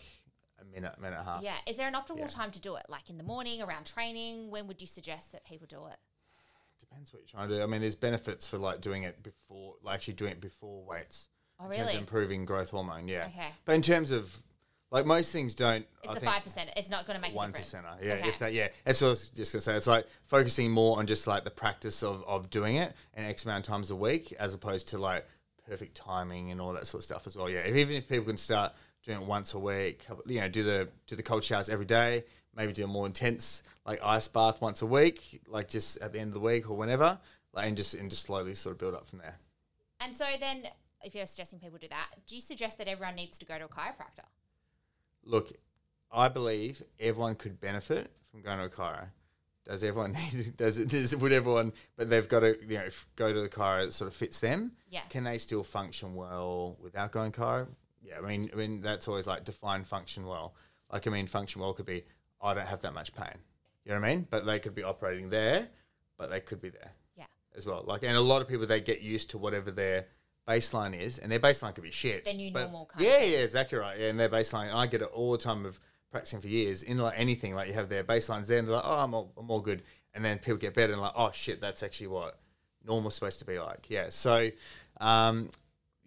a 0.60 0.66
minute 0.66 0.94
a 0.98 1.02
minute 1.02 1.20
and 1.20 1.28
a 1.28 1.32
half. 1.32 1.44
Yeah. 1.44 1.56
Is 1.68 1.78
there 1.78 1.88
an 1.88 1.94
optimal 1.94 2.20
Yeah. 2.20 2.28
time 2.28 2.52
to 2.52 2.60
do 2.60 2.76
it? 2.76 2.86
Like 2.90 3.10
in 3.10 3.18
the 3.18 3.24
morning, 3.24 3.62
around 3.62 3.86
training? 3.86 4.50
When 4.50 4.68
would 4.68 4.82
you 4.82 4.88
suggest 4.88 5.32
that 5.34 5.44
people 5.46 5.68
do 5.68 5.86
it? 5.88 5.98
Depends 6.80 7.14
what 7.14 7.20
you're 7.22 7.28
trying 7.30 7.50
to 7.50 7.56
do. 7.58 7.64
I 7.64 7.66
mean, 7.66 7.82
there's 7.82 7.96
benefits 7.96 8.46
for 8.48 8.58
like 8.58 8.82
doing 8.82 9.04
it 9.04 9.24
before, 9.24 9.76
like 9.84 9.96
actually 9.96 10.16
doing 10.16 10.32
it 10.32 10.42
before 10.42 10.84
weights. 10.84 11.30
Oh, 11.60 11.66
In 11.66 11.72
terms 11.72 11.82
of 11.82 11.88
really? 11.88 12.00
improving 12.00 12.46
growth 12.46 12.72
hormone, 12.72 13.08
yeah. 13.08 13.28
Okay. 13.28 13.52
But 13.66 13.76
in 13.76 13.82
terms 13.82 14.12
of, 14.12 14.38
like 14.94 15.06
most 15.06 15.32
things 15.34 15.56
don't. 15.56 15.86
It's 16.04 16.12
I 16.12 16.14
the 16.14 16.20
five 16.22 16.44
percent. 16.44 16.70
It's 16.78 16.90
not 16.90 17.06
going 17.06 17.18
to 17.18 17.22
make 17.22 17.34
a 17.34 17.36
one 17.36 17.52
difference. 17.52 17.74
percenter. 17.74 18.06
Yeah, 18.06 18.14
Okay. 18.14 18.30
if 18.30 18.40
that. 18.40 18.54
Yeah, 18.54 18.68
that's 18.86 19.02
what 19.02 19.08
I 19.08 19.10
was 19.12 19.30
just 19.32 19.52
gonna 19.52 19.62
say. 19.62 19.76
It's 19.76 19.88
like 19.88 20.06
focusing 20.24 20.72
more 20.72 20.98
on 21.00 21.08
just 21.08 21.28
like 21.28 21.44
the 21.44 21.52
practice 21.52 22.04
of 22.04 22.24
of 22.26 22.50
doing 22.50 22.76
it 22.78 22.94
and 23.16 23.26
X 23.26 23.44
amount 23.44 23.66
of 23.68 23.72
times 23.74 23.90
a 23.92 23.96
week, 23.96 24.34
as 24.40 24.54
opposed 24.54 24.88
to 24.90 24.98
like 24.98 25.28
perfect 25.68 25.96
timing 25.98 26.52
and 26.52 26.62
all 26.62 26.72
that 26.74 26.86
sort 26.88 27.00
of 27.02 27.06
stuff 27.06 27.26
as 27.28 27.36
well. 27.36 27.50
Yeah, 27.50 27.60
if, 27.60 27.76
even 27.76 27.96
if 27.96 28.08
people 28.08 28.26
can 28.26 28.38
start 28.38 28.74
doing 29.06 29.20
it 29.22 29.28
once 29.28 29.54
a 29.54 29.60
week, 29.60 30.06
you 30.28 30.40
know, 30.40 30.48
do 30.48 30.64
the 30.64 30.88
do 31.08 31.16
the 31.16 31.24
cold 31.24 31.44
showers 31.44 31.70
every 31.70 31.86
day, 31.86 32.24
maybe 32.56 32.72
do 32.72 32.84
a 32.84 32.88
more 32.88 33.06
intense 33.08 33.64
like 33.86 34.00
ice 34.04 34.28
bath 34.28 34.62
once 34.62 34.82
a 34.82 34.86
week, 34.86 35.42
like 35.48 35.68
just 35.68 35.98
at 36.02 36.14
the 36.14 36.20
end 36.20 36.30
of 36.30 36.34
the 36.36 36.40
week 36.40 36.70
or 36.70 36.78
whenever, 36.78 37.18
like, 37.54 37.68
and 37.68 37.76
just 37.76 37.96
and 37.96 38.10
just 38.10 38.24
slowly 38.24 38.54
sort 38.54 38.74
of 38.74 38.80
build 38.80 38.94
up 38.94 39.08
from 39.10 39.20
there. 39.20 39.36
And 40.00 40.16
so 40.16 40.26
then, 40.40 40.68
if 41.02 41.16
you're 41.16 41.26
suggesting 41.28 41.60
people 41.60 41.80
do 41.80 41.88
that, 41.90 42.08
do 42.28 42.36
you 42.36 42.42
suggest 42.42 42.78
that 42.78 42.88
everyone 42.88 43.16
needs 43.16 43.40
to 43.40 43.46
go 43.46 43.58
to 43.58 43.66
a 43.66 43.68
chiropractor? 43.68 44.26
Look, 45.26 45.52
I 46.12 46.28
believe 46.30 46.84
everyone 47.00 47.36
could 47.36 47.60
benefit 47.60 48.12
from 48.32 48.42
going 48.42 48.58
to 48.60 48.66
a 48.66 48.70
chiro. 48.70 49.08
Does 49.66 49.84
everyone 49.84 50.12
need? 50.34 50.58
Does 50.58 50.78
it? 50.78 50.90
Does, 50.90 51.16
would 51.16 51.32
everyone? 51.32 51.74
But 51.96 52.10
they've 52.10 52.28
got 52.28 52.42
to, 52.42 52.58
you 52.68 52.78
know, 52.78 52.88
go 53.16 53.32
to 53.34 53.42
the 53.42 53.50
chiro 53.50 53.86
that 53.86 53.94
sort 53.94 54.10
of 54.10 54.16
fits 54.16 54.40
them. 54.40 54.74
Yes. 54.90 55.06
Can 55.10 55.24
they 55.24 55.38
still 55.38 55.64
function 55.64 56.16
well 56.16 56.78
without 56.82 57.12
going 57.12 57.32
chiro? 57.32 57.68
Yeah, 58.02 58.18
I 58.18 58.22
mean, 58.28 58.50
I 58.52 58.56
mean 58.58 58.82
that's 58.82 59.08
always 59.08 59.28
like 59.28 59.46
define 59.46 59.84
function 59.86 60.26
well. 60.26 60.56
Like, 60.92 61.08
I 61.08 61.10
mean, 61.12 61.28
function 61.28 61.62
well 61.62 61.74
could 61.74 61.86
be 61.86 62.04
I 62.42 62.54
don't 62.54 62.68
have 62.68 62.82
that 62.82 62.94
much 62.94 63.14
pain. 63.16 63.38
You 63.86 63.94
know 63.94 64.00
what 64.02 64.08
I 64.10 64.16
mean? 64.16 64.28
But 64.30 64.46
they 64.46 64.60
could 64.60 64.76
be 64.76 64.84
operating 64.84 65.30
there, 65.30 65.68
but 66.18 66.30
they 66.30 66.42
could 66.42 66.62
be 66.62 66.70
there 66.70 66.92
Yeah. 67.18 67.26
as 67.56 67.66
well. 67.66 67.84
Like, 67.88 68.04
and 68.04 68.16
a 68.18 68.22
lot 68.22 68.42
of 68.42 68.48
people 68.50 68.66
they 68.66 68.82
get 68.82 69.02
used 69.02 69.30
to 69.32 69.38
whatever 69.38 69.72
their 69.72 70.08
baseline 70.48 71.00
is, 71.00 71.20
and 71.20 71.32
their 71.32 71.40
baseline 71.40 71.74
could 71.74 71.84
be 71.84 71.92
shit. 71.92 72.26
Their 72.26 72.34
new 72.34 72.52
but- 72.52 72.64
normal 72.64 72.86
kind 72.86 73.06
of 73.06 73.12
Yeah, 73.12 73.24
yeah, 73.24 73.38
exactly 73.40 73.78
right. 73.78 74.00
Yeah, 74.00 74.10
and 74.10 74.20
their 74.20 74.30
baseline, 74.30 74.74
I 74.74 74.88
get 74.88 75.02
it 75.02 75.10
all 75.14 75.32
the 75.32 75.38
time 75.38 75.66
of 75.66 75.80
practicing 76.12 76.42
for 76.42 76.48
years 76.48 76.84
in 76.84 76.98
like 76.98 77.20
anything. 77.20 77.56
Like 77.56 77.68
you 77.68 77.74
have 77.74 77.90
their 77.90 78.04
baselines 78.04 78.48
there, 78.48 78.60
and 78.60 78.68
they're 78.68 78.76
like, 78.76 78.86
oh, 78.86 78.98
I'm 78.98 79.14
all, 79.14 79.34
I'm 79.38 79.50
all 79.50 79.62
good, 79.62 79.84
and 80.14 80.24
then 80.24 80.40
people 80.40 80.58
get 80.58 80.74
better 80.74 80.94
and 80.94 81.02
like, 81.02 81.14
oh 81.16 81.32
shit, 81.34 81.62
that's 81.62 81.84
actually 81.84 82.08
what 82.08 82.40
normal's 82.86 83.16
supposed 83.16 83.40
to 83.40 83.46
be 83.46 83.60
like. 83.60 83.86
Yeah, 83.90 84.10
so. 84.10 84.50
Um, 85.00 85.50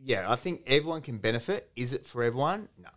yeah, 0.03 0.31
I 0.31 0.37
think 0.37 0.62
everyone 0.66 1.01
can 1.01 1.18
benefit. 1.18 1.70
Is 1.77 1.92
it 1.94 2.05
for 2.05 2.22
everyone? 2.22 2.68
No. 2.79 2.88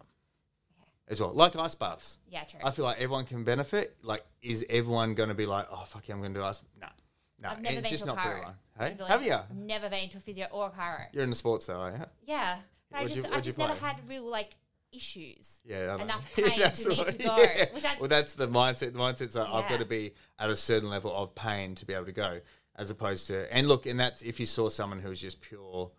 As 1.08 1.20
well, 1.20 1.32
like 1.34 1.56
ice 1.56 1.74
baths. 1.74 2.20
Yeah, 2.30 2.44
true. 2.44 2.60
I 2.64 2.70
feel 2.70 2.86
like 2.86 2.98
everyone 2.98 3.26
can 3.26 3.44
benefit. 3.44 3.96
Like, 4.04 4.24
is 4.44 4.64
everyone 4.70 5.16
going 5.16 5.30
to 5.30 5.36
be 5.36 5.48
like, 5.48 5.66
oh 5.72 5.84
fuck 5.88 6.08
yeah, 6.08 6.14
I'm 6.14 6.22
going 6.22 6.36
to 6.36 6.40
do 6.40 6.46
ice? 6.46 6.62
No, 6.80 6.88
no, 7.42 7.50
I've 7.50 7.62
never 7.62 7.80
it's 7.80 7.90
just 7.90 8.06
not 8.06 8.22
for 8.22 8.30
everyone. 8.30 8.54
Hey, 8.80 8.96
have 9.08 9.24
you? 9.24 9.34
I've 9.34 9.52
Never 9.56 9.90
been 9.90 10.10
to 10.10 10.18
a 10.18 10.22
physio 10.22 10.48
or 10.52 10.68
a 10.68 10.70
chiro. 10.72 11.06
You're 11.12 11.24
in 11.24 11.30
the 11.30 11.36
sports 11.36 11.66
though, 11.66 11.76
are 11.80 11.92
you? 11.92 12.06
Yeah, 12.26 12.58
but 12.90 12.98
I 12.98 13.02
What'd 13.02 13.18
you- 13.18 13.24
just, 13.24 13.36
I 13.36 13.42
just 13.42 13.58
never 13.58 13.74
had 13.74 13.98
real 14.08 14.26
like 14.26 14.56
issues. 14.92 15.62
Yeah. 15.66 16.02
Enough 16.02 16.34
pain 16.36 16.58
That's 16.60 16.84
to 16.84 16.90
need 16.90 17.08
to 17.08 17.18
go. 17.18 17.38
yeah. 17.38 17.66
Well, 18.00 18.08
that's 18.10 18.34
the 18.34 18.48
mindset. 18.48 18.94
The 18.94 19.00
mindset's 19.00 19.36
like, 19.36 19.48
I've 19.48 19.70
got 19.70 19.80
to 19.80 19.86
be 19.86 20.14
at 20.40 20.50
a 20.50 20.56
certain 20.56 20.90
level 20.90 21.14
of 21.16 21.36
pain 21.36 21.76
to 21.76 21.86
be 21.86 21.94
able 21.94 22.06
to 22.06 22.12
go, 22.12 22.40
as 22.76 22.90
opposed 22.90 23.28
to 23.28 23.54
and 23.54 23.68
look, 23.68 23.86
and 23.86 24.00
that's 24.00 24.22
if 24.22 24.40
you 24.40 24.46
saw 24.46 24.70
someone 24.70 25.00
who's 25.00 25.20
just 25.22 25.42
pure, 25.42 25.92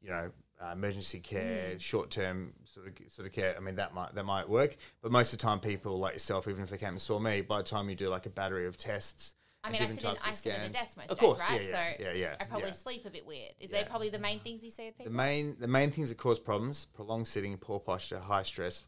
you 0.00 0.10
know, 0.10 0.30
uh, 0.60 0.72
emergency 0.72 1.20
care, 1.20 1.78
short 1.78 2.10
term 2.10 2.52
sort 2.64 2.88
of 2.88 2.92
sort 3.10 3.26
of 3.26 3.32
care. 3.32 3.54
I 3.56 3.60
mean, 3.60 3.76
that 3.76 3.94
might 3.94 4.14
that 4.14 4.24
might 4.24 4.48
work, 4.48 4.76
but 5.02 5.10
most 5.12 5.32
of 5.32 5.38
the 5.38 5.42
time, 5.42 5.60
people 5.60 5.98
like 5.98 6.12
yourself, 6.14 6.46
even 6.46 6.62
if 6.62 6.70
they 6.70 6.76
came 6.78 6.90
and 6.90 7.00
saw 7.00 7.18
me, 7.18 7.40
by 7.40 7.58
the 7.58 7.62
time 7.64 7.88
you 7.88 7.96
do 7.96 8.08
like 8.08 8.26
a 8.26 8.30
battery 8.30 8.66
of 8.66 8.76
tests. 8.76 9.34
I 9.64 9.70
mean, 9.70 9.82
I 9.82 9.86
sit 9.86 10.04
in, 10.04 10.16
I 10.24 10.30
sit 10.30 10.54
in 10.54 10.62
the 10.62 10.68
desk 10.68 10.96
most 10.96 11.10
of 11.10 11.18
days, 11.18 11.26
course, 11.26 11.40
right? 11.50 11.62
yeah, 11.62 11.70
so 11.70 11.78
yeah, 11.78 11.94
yeah, 12.00 12.12
yeah, 12.12 12.34
I 12.40 12.44
probably 12.44 12.68
yeah. 12.68 12.74
sleep 12.74 13.04
a 13.06 13.10
bit 13.10 13.26
weird. 13.26 13.52
Is 13.60 13.70
Yeah. 13.70 13.82
they 13.82 13.88
probably 13.88 14.08
the 14.08 14.18
main 14.18 14.40
things 14.40 14.62
you 14.62 14.70
see 14.70 14.92
with 14.96 15.04
The 15.04 15.10
main 15.10 15.56
the 15.58 15.66
main 15.68 15.90
things 15.90 16.08
that 16.10 16.16
cause 16.18 16.38
problems: 16.38 16.84
prolonged 16.86 17.26
sitting, 17.28 17.56
poor 17.58 17.80
posture, 17.80 18.20
high 18.20 18.44
stress, 18.44 18.84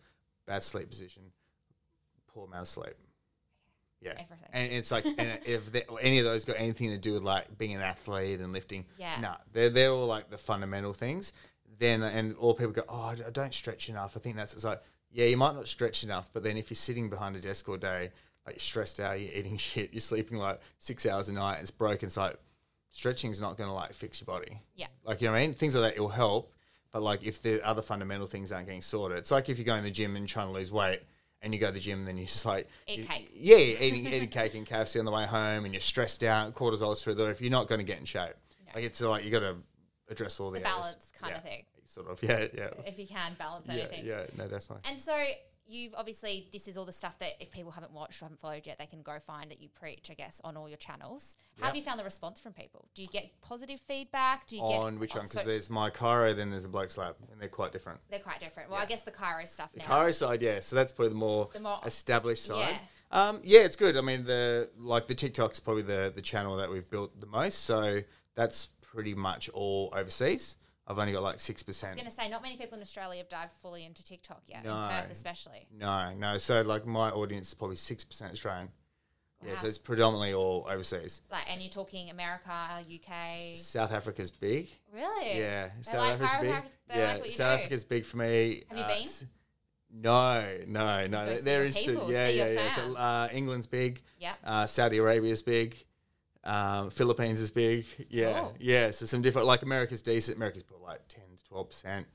bad 0.47 0.63
sleep 0.63 0.89
position, 0.89 1.23
poor 2.29 2.47
amount 2.47 2.63
of 2.63 2.69
sleep. 2.69 2.95
Yeah, 4.01 4.13
Everything. 4.13 4.49
and 4.55 4.73
it's 4.73 4.91
like, 4.91 5.05
and 5.05 5.41
if 5.45 5.63
any 6.01 6.21
of 6.21 6.25
those 6.25 6.47
got 6.47 6.57
anything 6.59 6.91
to 6.91 6.97
do 6.99 7.13
with 7.13 7.23
like 7.23 7.59
being 7.59 7.75
an 7.75 7.83
athlete 7.83 8.41
and 8.41 8.51
lifting, 8.53 8.87
Yeah. 8.97 9.21
no, 9.21 9.35
they're 9.53 9.69
they're 9.71 9.91
all 9.91 10.07
like 10.07 10.31
the 10.31 10.39
fundamental 10.39 10.95
things. 10.95 11.33
Then 11.79 12.03
and 12.03 12.35
all 12.37 12.55
people 12.55 12.73
go, 12.73 12.85
oh, 12.89 13.15
I 13.27 13.31
don't 13.31 13.53
stretch 13.53 13.89
enough. 13.89 14.17
I 14.17 14.21
think 14.21 14.37
that's 14.37 14.55
it's 14.55 14.65
like, 14.65 14.83
yeah, 15.11 15.27
you 15.27 15.37
might 15.37 15.55
not 15.55 15.67
stretch 15.69 16.05
enough, 16.05 16.31
but 16.33 16.43
then 16.43 16.57
if 16.57 16.71
you're 16.71 16.77
sitting 16.77 17.11
behind 17.11 17.37
a 17.37 17.41
desk 17.41 17.69
all 17.69 17.77
day, 17.77 18.11
like 18.51 18.57
you're 18.57 18.61
stressed 18.61 19.01
out, 19.01 19.21
you're 19.21 19.33
eating 19.33 19.57
shit, 19.69 19.93
you're 19.93 20.01
sleeping 20.01 20.39
like 20.39 20.61
six 20.79 21.07
hours 21.07 21.29
a 21.29 21.33
night, 21.33 21.59
it's 21.61 21.71
broken. 21.71 22.07
It's 22.07 22.17
like 22.17 22.37
stretching 22.91 23.31
is 23.31 23.41
not 23.41 23.57
going 23.57 23.69
to 23.69 23.75
like 23.75 23.93
fix 23.93 24.21
your 24.21 24.27
body. 24.27 24.59
Yeah. 24.75 24.87
Like, 25.05 25.21
you 25.21 25.29
know 25.29 25.33
what 25.33 25.39
I 25.39 25.47
mean? 25.47 25.55
Things 25.55 25.75
like 25.77 25.95
that 25.95 26.01
will 26.01 26.09
help. 26.09 26.53
But 26.93 27.03
like 27.03 27.23
if 27.25 27.41
the 27.41 27.65
other 27.67 27.83
fundamental 27.83 28.27
things 28.27 28.51
aren't 28.51 28.67
getting 28.67 28.83
sorted, 28.83 29.19
it's 29.19 29.31
like 29.31 29.49
if 29.49 29.59
you 29.59 29.65
go 29.65 29.77
in 29.77 29.85
the 29.85 29.91
gym 29.93 30.17
and 30.17 30.27
trying 30.27 30.49
to 30.49 30.53
lose 30.53 30.73
weight 30.73 31.01
and 31.41 31.55
you 31.55 31.61
go 31.61 31.69
to 31.69 31.73
the 31.73 31.79
gym 31.81 32.01
and 32.01 32.09
then 32.09 32.17
you 32.17 32.27
just 32.27 32.45
like 32.45 32.69
Eat 32.89 33.09
cake. 33.09 33.31
Yeah, 33.33 33.57
you're 33.59 33.81
eating 33.81 34.07
eating 34.07 34.29
cake 34.29 34.55
and 34.55 34.67
KFC 34.67 34.99
on 34.99 35.05
the 35.05 35.13
way 35.13 35.25
home 35.25 35.65
and 35.65 35.73
you're 35.73 35.81
stressed 35.81 36.25
out, 36.25 36.53
cortisol's 36.55 37.03
through 37.03 37.15
the 37.15 37.27
roof, 37.27 37.41
you're 37.41 37.51
not 37.51 37.69
going 37.69 37.79
to 37.79 37.85
get 37.85 37.99
in 38.01 38.05
shape. 38.05 38.33
Like 38.75 38.85
it's 38.85 39.01
like 39.01 39.25
you 39.25 39.31
got 39.31 39.41
to 39.41 39.57
address 40.09 40.41
all 40.41 40.51
the 40.51 40.59
areas. 40.59 40.75
balance 40.75 40.97
kind 41.21 41.35
of 41.37 41.43
thing. 41.45 41.63
Sort 41.87 42.09
of. 42.09 42.23
Yeah, 42.23 42.47
yeah. 42.57 42.71
If 42.87 42.99
you 43.01 43.07
can 43.07 43.35
balance 43.39 43.67
Yeah, 43.69 43.75
anything. 43.75 44.07
yeah, 44.07 44.25
no, 44.37 44.45
definitely. 44.49 44.89
And 44.91 45.01
so 45.01 45.17
you've 45.71 45.95
obviously 45.97 46.49
this 46.53 46.67
is 46.69 46.77
all 46.77 46.85
the 46.85 46.93
stuff 46.93 47.19
that 47.21 47.33
if 47.41 47.51
people 47.51 47.71
haven't 47.71 47.93
watched 47.93 48.21
or 48.21 48.27
haven't 48.27 48.41
followed 48.41 48.67
yet, 48.67 48.79
they 48.79 48.87
can 48.87 49.03
go 49.03 49.19
find 49.25 49.51
that 49.51 49.61
you 49.63 49.69
preach, 49.69 50.09
I 50.11 50.15
guess, 50.15 50.41
on 50.45 50.57
all 50.57 50.69
your 50.69 50.77
channels. 50.79 51.37
How 51.61 51.67
have 51.67 51.77
you 51.77 51.83
found 51.83 52.01
the 52.01 52.05
response 52.05 52.41
from 52.41 52.53
people? 52.53 52.89
Do 52.95 53.03
you 53.03 53.09
get 53.09 53.31
positive 53.41 53.81
feedback? 53.87 54.47
Do 54.47 54.57
you 54.57 54.63
On 54.63 54.93
get 54.95 55.01
which 55.01 55.15
one? 55.15 55.21
oh, 55.21 55.29
Because 55.29 55.43
so 55.43 55.49
there's 55.49 55.71
my 55.71 55.91
chiro, 55.91 56.35
then 56.35 56.51
there's 56.51 56.65
a 56.65 56.69
bloke's 56.69 56.99
lab, 56.99 57.15
and 57.31 57.41
they're 57.41 57.49
quite 57.49 57.73
different. 57.73 58.01
they're 58.11 58.19
quite 58.19 58.41
different. 58.41 58.71
Well, 58.71 58.81
I 58.81 58.87
guess 58.87 59.03
the 59.03 59.11
chiro 59.13 59.47
stuff 59.49 59.71
The 59.73 59.81
now. 59.81 59.85
Chiro 59.87 60.13
side, 60.15 60.43
yeah. 60.43 60.61
So 60.61 60.75
that's 60.77 60.93
probably 60.93 61.11
the 61.11 61.15
more, 61.17 61.49
The 61.53 61.61
more- 61.61 61.81
established 61.85 62.45
side. 62.45 62.71
Yeah. 63.13 63.29
Um, 63.29 63.41
yeah, 63.43 63.61
it's 63.61 63.77
good. 63.77 63.97
I 63.97 64.01
mean, 64.03 64.25
the 64.25 64.71
like 64.79 65.09
the 65.09 65.15
TikTok's 65.15 65.59
probably 65.61 65.83
the 65.83 66.13
the 66.15 66.23
channel 66.23 66.57
that 66.57 66.71
we've 66.71 66.89
built 66.89 67.21
the 67.21 67.27
most. 67.27 67.65
So 67.65 68.03
that's 68.37 68.67
pretty 68.83 69.15
much 69.15 69.49
all 69.51 69.93
overseas. 69.97 70.57
I've 70.91 70.99
only 70.99 71.13
got 71.13 71.23
like 71.23 71.37
6%. 71.37 71.85
I 71.85 71.87
was 71.87 71.95
going 71.95 72.05
to 72.05 72.11
say, 72.11 72.29
not 72.29 72.43
many 72.43 72.57
people 72.57 72.77
in 72.77 72.83
Australia 72.83 73.19
have 73.19 73.29
dived 73.29 73.53
fully 73.63 73.85
into 73.87 74.03
TikTok 74.03 74.43
yet, 74.49 74.65
No. 74.65 74.91
especially. 75.11 75.69
No, 75.73 76.13
no. 76.15 76.37
So 76.39 76.63
like 76.63 76.85
my 76.85 77.11
audience 77.11 77.49
is 77.49 77.55
probably 77.55 77.77
six 77.77 78.03
percent 78.03 78.33
Australian. 78.33 78.69
Yeah, 79.47 79.57
so 79.57 79.69
it's 79.69 79.79
predominantly 79.79 80.35
all 80.35 80.67
overseas. 80.69 81.23
Like, 81.31 81.51
and 81.51 81.63
you're 81.63 81.71
talking 81.71 82.11
America, 82.11 82.51
UK. 82.81 83.57
South 83.57 83.91
Africa's 83.93 84.31
big. 84.31 84.69
Really? 84.93 85.39
Yeah, 85.39 85.69
They 85.69 85.83
South 85.83 85.95
like 86.01 86.21
Africa's 86.21 86.37
big. 86.41 86.97
yeah, 86.97 87.13
like 87.15 87.25
you 87.25 87.31
South 87.31 87.51
do. 87.53 87.55
Africa's 87.65 87.85
big 87.85 88.05
for 88.05 88.17
me. 88.19 88.65
Have 88.69 88.77
you 88.77 88.85
Uh, 88.85 88.89
been? 88.89 89.03
s- 89.03 89.25
No, 89.93 90.59
no, 90.67 91.07
no. 91.07 91.37
They're 91.39 91.65
interested. 91.65 91.99
Yeah, 92.09 92.29
yeah, 92.29 92.51
yeah. 92.51 92.69
So 92.69 92.95
uh, 92.97 93.29
England's 93.33 93.67
big. 93.67 94.03
Yeah. 94.19 94.35
Uh, 94.45 94.67
Saudi 94.67 94.99
Arabia's 94.99 95.41
big. 95.43 95.75
Um, 96.45 96.91
Philippines 96.91 97.41
is 97.41 97.51
big. 97.51 97.85
Yeah, 98.09 98.41
Cool. 98.41 98.57
yeah. 98.61 98.91
So 98.93 99.07
some 99.07 99.21
different. 99.23 99.47
Like 99.47 99.63
America's 99.63 100.03
decent. 100.03 100.37
America's 100.37 100.63
probably 100.63 100.87
like 100.87 101.07
ten 101.09 101.25
to 101.37 101.45
twelve 101.45 101.69
percent. 101.69 102.07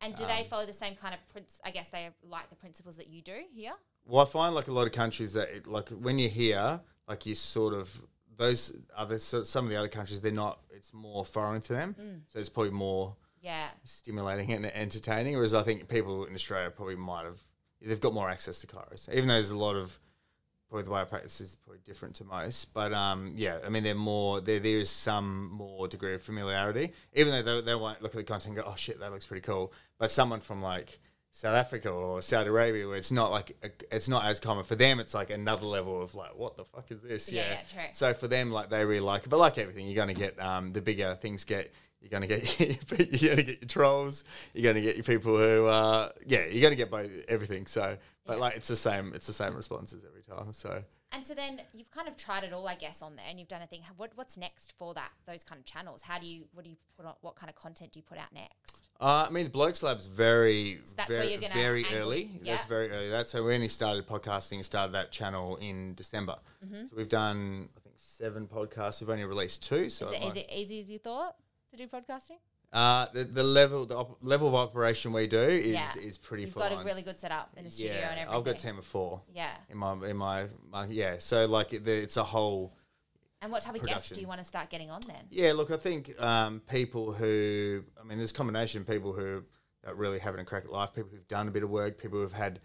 And 0.00 0.14
do 0.16 0.22
Um, 0.24 0.28
they 0.28 0.44
follow 0.44 0.66
the 0.66 0.72
same 0.72 0.94
kind 0.96 1.14
of 1.14 1.20
prince? 1.28 1.60
I 1.64 1.70
guess 1.70 1.88
they 1.88 2.08
like 2.22 2.48
the 2.50 2.56
principles 2.56 2.96
that 2.96 3.08
you 3.08 3.22
do 3.22 3.40
here. 3.54 3.72
Well, 4.04 4.22
I 4.22 4.28
find 4.28 4.54
like 4.54 4.68
a 4.68 4.72
lot 4.72 4.86
of 4.86 4.92
countries 4.92 5.32
that 5.34 5.48
it, 5.50 5.66
like 5.66 5.88
when 5.90 6.18
you're 6.18 6.28
here, 6.30 6.80
like 7.08 7.26
you 7.26 7.34
sort 7.34 7.74
of 7.74 8.02
those 8.36 8.76
other 8.96 9.18
so 9.18 9.42
some 9.44 9.64
of 9.64 9.70
the 9.70 9.76
other 9.78 9.88
countries 9.88 10.20
they're 10.20 10.32
not. 10.32 10.60
It's 10.70 10.92
more 10.94 11.24
foreign 11.24 11.60
to 11.62 11.72
them, 11.72 11.94
Mm. 12.00 12.20
so 12.28 12.38
it's 12.40 12.48
probably 12.48 12.72
more 12.72 13.16
Yeah. 13.40 13.68
stimulating 13.84 14.52
and 14.52 14.66
entertaining. 14.66 15.34
Whereas 15.36 15.54
I 15.54 15.62
think 15.62 15.88
people 15.88 16.24
in 16.24 16.34
Australia 16.34 16.70
probably 16.70 16.96
might 16.96 17.24
have 17.24 17.40
they've 17.80 18.00
got 18.00 18.14
more 18.14 18.30
access 18.30 18.60
to 18.60 18.66
chiros, 18.68 19.08
even 19.12 19.26
though 19.28 19.34
there's 19.34 19.50
a 19.50 19.56
lot 19.56 19.74
of 19.76 19.98
probably 20.72 20.86
the 20.86 20.90
way 20.90 21.02
I 21.02 21.04
practice 21.04 21.38
is 21.42 21.54
probably 21.54 21.80
different 21.84 22.14
to 22.16 22.24
most. 22.24 22.72
But 22.72 22.94
um, 22.94 23.34
yeah, 23.36 23.58
I 23.64 23.68
mean, 23.68 23.82
they're 23.82 23.94
more 23.94 24.40
there. 24.40 24.58
There 24.58 24.78
is 24.78 24.88
some 24.88 25.50
more 25.52 25.86
degree 25.86 26.14
of 26.14 26.22
familiarity, 26.22 26.92
even 27.12 27.30
though 27.32 27.60
they, 27.60 27.66
they 27.66 27.74
won't 27.74 28.00
look 28.00 28.12
at 28.12 28.16
the 28.16 28.24
content 28.24 28.56
and 28.56 28.64
go, 28.64 28.64
"Oh 28.66 28.74
shit, 28.74 28.98
that 29.00 29.12
looks 29.12 29.26
pretty 29.26 29.42
cool." 29.42 29.74
But 29.98 30.10
someone 30.10 30.40
from 30.40 30.62
like 30.62 30.98
South 31.30 31.54
Africa 31.54 31.90
or 31.90 32.22
Saudi 32.22 32.48
Arabia, 32.48 32.88
where 32.88 32.96
it's 32.96 33.12
not 33.12 33.30
like 33.30 33.54
a, 33.62 33.70
it's 33.94 34.08
not 34.08 34.24
as 34.24 34.40
common 34.40 34.64
for 34.64 34.74
them, 34.74 34.98
it's 34.98 35.12
like 35.12 35.28
another 35.28 35.66
level 35.66 36.00
of 36.02 36.14
like, 36.14 36.34
"What 36.36 36.56
the 36.56 36.64
fuck 36.64 36.90
is 36.90 37.02
this?" 37.02 37.30
Yeah, 37.30 37.42
yeah, 37.50 37.58
true. 37.70 37.92
So 37.92 38.14
for 38.14 38.26
them, 38.26 38.50
like 38.50 38.70
they 38.70 38.82
really 38.82 39.00
like 39.00 39.24
it. 39.24 39.28
But 39.28 39.40
like 39.40 39.58
everything, 39.58 39.86
you're 39.86 39.94
going 39.94 40.14
to 40.14 40.18
get 40.18 40.40
um, 40.40 40.72
the 40.72 40.80
bigger 40.80 41.18
things 41.20 41.44
get. 41.44 41.70
You're 42.00 42.10
going 42.10 42.22
to 42.22 42.28
get 42.28 42.60
you're 43.22 43.34
going 43.34 43.36
to 43.36 43.52
get 43.52 43.60
your 43.60 43.68
trolls. 43.68 44.24
You're 44.54 44.72
going 44.72 44.76
to 44.76 44.82
get 44.82 44.96
your 44.96 45.04
people 45.04 45.36
who, 45.36 45.66
uh, 45.66 46.08
yeah, 46.26 46.46
you're 46.46 46.62
going 46.62 46.72
to 46.72 46.76
get 46.76 46.90
both 46.90 47.10
everything. 47.28 47.66
So, 47.66 47.96
but 48.26 48.34
Yeah. 48.34 48.40
like 48.40 48.56
it's 48.56 48.68
the 48.68 48.76
same. 48.76 49.12
It's 49.14 49.26
the 49.26 49.32
same 49.32 49.54
responses 49.54 50.04
every 50.04 50.22
time. 50.22 50.52
So 50.52 50.84
And 51.12 51.26
so 51.26 51.34
then 51.34 51.60
you've 51.74 51.90
kind 51.90 52.08
of 52.08 52.16
tried 52.16 52.44
it 52.44 52.52
all, 52.52 52.66
I 52.68 52.74
guess, 52.74 53.02
on 53.02 53.16
there, 53.16 53.26
and 53.28 53.38
you've 53.38 53.48
done 53.48 53.62
a 53.62 53.66
thing. 53.66 53.82
What 53.96 54.12
what's 54.14 54.36
next 54.36 54.72
for 54.78 54.94
that? 54.94 55.10
Those 55.26 55.44
kind 55.44 55.58
of 55.58 55.64
channels. 55.64 56.02
How 56.02 56.18
do 56.18 56.26
you? 56.26 56.46
What 56.52 56.64
do 56.64 56.70
you 56.70 56.76
put 56.96 57.06
on? 57.06 57.14
What 57.20 57.36
kind 57.36 57.50
of 57.50 57.56
content 57.56 57.92
do 57.92 57.98
you 57.98 58.04
put 58.04 58.18
out 58.18 58.32
next? 58.32 58.82
uh, 59.00 59.26
I 59.26 59.30
mean, 59.30 59.42
the 59.44 59.50
Blokes 59.50 59.82
Lab's 59.82 60.06
very, 60.06 60.78
that's 60.96 61.08
where 61.08 61.18
very, 61.24 61.32
you're 61.32 61.50
very 61.50 61.84
angle- 61.84 62.00
early. 62.00 62.30
yeah. 62.40 62.52
That's 62.54 62.66
very 62.66 62.88
early. 62.88 63.08
That's 63.10 63.32
how 63.32 63.42
we 63.42 63.52
only 63.52 63.66
started 63.66 64.06
podcasting. 64.06 64.64
Started 64.64 64.92
that 64.92 65.10
channel 65.10 65.56
in 65.56 65.94
December. 65.94 66.36
Mm-hmm. 66.64 66.86
So 66.86 66.96
we've 66.96 67.08
done, 67.08 67.68
I 67.76 67.80
think, 67.80 67.96
seven 67.98 68.46
podcasts. 68.46 69.00
We've 69.00 69.10
only 69.10 69.24
released 69.24 69.64
two. 69.64 69.90
So 69.90 70.06
Is 70.06 70.12
it, 70.12 70.22
it 70.22 70.28
is 70.28 70.36
it 70.36 70.50
easy 70.52 70.80
as 70.80 70.88
you 70.88 70.98
thought 71.00 71.34
to 71.72 71.76
do 71.76 71.88
podcasting? 71.88 72.38
Uh, 72.72 73.06
the, 73.12 73.24
the 73.24 73.42
level 73.42 73.84
the 73.84 73.96
op- 73.96 74.18
level 74.22 74.48
of 74.48 74.54
operation 74.54 75.12
we 75.12 75.26
do 75.26 75.38
is 75.38 75.66
Yeah. 75.68 75.92
is 76.00 76.16
pretty 76.18 76.44
You've 76.44 76.54
got 76.54 76.72
a 76.72 76.84
really 76.84 77.02
good 77.02 77.20
setup 77.20 77.50
in 77.56 77.64
the 77.64 77.70
studio 77.70 77.92
and 77.94 78.20
everything. 78.20 78.28
I've 78.28 78.44
got 78.44 78.54
a 78.54 78.58
team 78.58 78.78
of 78.78 78.84
four 78.86 79.20
Yeah. 79.34 79.50
in 79.68 79.76
my 79.78 79.92
in 80.08 80.16
my, 80.16 80.46
my 80.70 80.86
yeah. 80.86 81.16
So 81.18 81.46
like 81.46 81.72
it, 81.74 81.84
the, 81.84 81.92
it's 81.92 82.16
a 82.16 82.24
whole 82.24 82.72
And 83.42 83.52
what 83.52 83.62
type 83.62 83.74
of 83.74 83.84
guests 83.86 84.10
do 84.10 84.20
you 84.20 84.26
want 84.26 84.40
to 84.40 84.44
start 84.46 84.70
getting 84.70 84.90
on 84.90 85.00
then? 85.06 85.24
yeah. 85.30 85.52
Look, 85.52 85.70
I 85.70 85.76
think 85.76 86.20
um, 86.22 86.60
people 86.70 87.12
who 87.12 87.84
I 88.00 88.04
mean, 88.04 88.18
there's 88.18 88.30
a 88.30 88.34
combination 88.34 88.80
of 88.80 88.86
people 88.86 89.12
who 89.12 89.42
are 89.86 89.94
really 89.94 90.18
having 90.18 90.40
a 90.40 90.44
crack 90.44 90.64
at 90.64 90.72
life, 90.72 90.94
people 90.94 91.10
who've 91.10 91.28
done 91.28 91.48
a 91.48 91.50
bit 91.50 91.62
of 91.62 91.70
work, 91.70 91.98
people 91.98 92.18
who've 92.20 92.32
had 92.32 92.60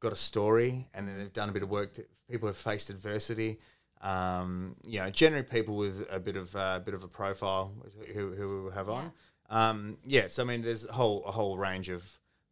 got 0.00 0.10
a 0.12 0.16
story, 0.16 0.88
and 0.94 1.06
then 1.06 1.18
they've 1.18 1.32
done 1.32 1.48
a 1.48 1.52
bit 1.52 1.62
of 1.62 1.68
work. 1.70 1.92
To, 1.94 2.04
people 2.28 2.48
who've 2.48 2.56
faced 2.56 2.90
adversity. 2.90 3.60
Um, 4.00 4.74
you 4.84 4.98
know, 4.98 5.10
generally 5.10 5.44
people 5.44 5.76
with 5.76 6.04
a 6.10 6.18
bit 6.18 6.34
of 6.36 6.56
uh, 6.56 6.74
a 6.76 6.80
bit 6.80 6.94
of 6.94 7.04
a 7.04 7.08
profile 7.08 7.72
who, 8.12 8.32
who 8.32 8.64
we 8.64 8.72
have 8.72 8.88
on. 8.88 9.12
Um, 9.52 9.98
yeah, 10.04 10.26
so 10.28 10.42
I 10.42 10.46
mean, 10.46 10.62
there's 10.62 10.86
a 10.86 10.92
whole 10.92 11.24
a 11.24 11.30
whole 11.30 11.56
range 11.58 11.88
of 11.90 12.02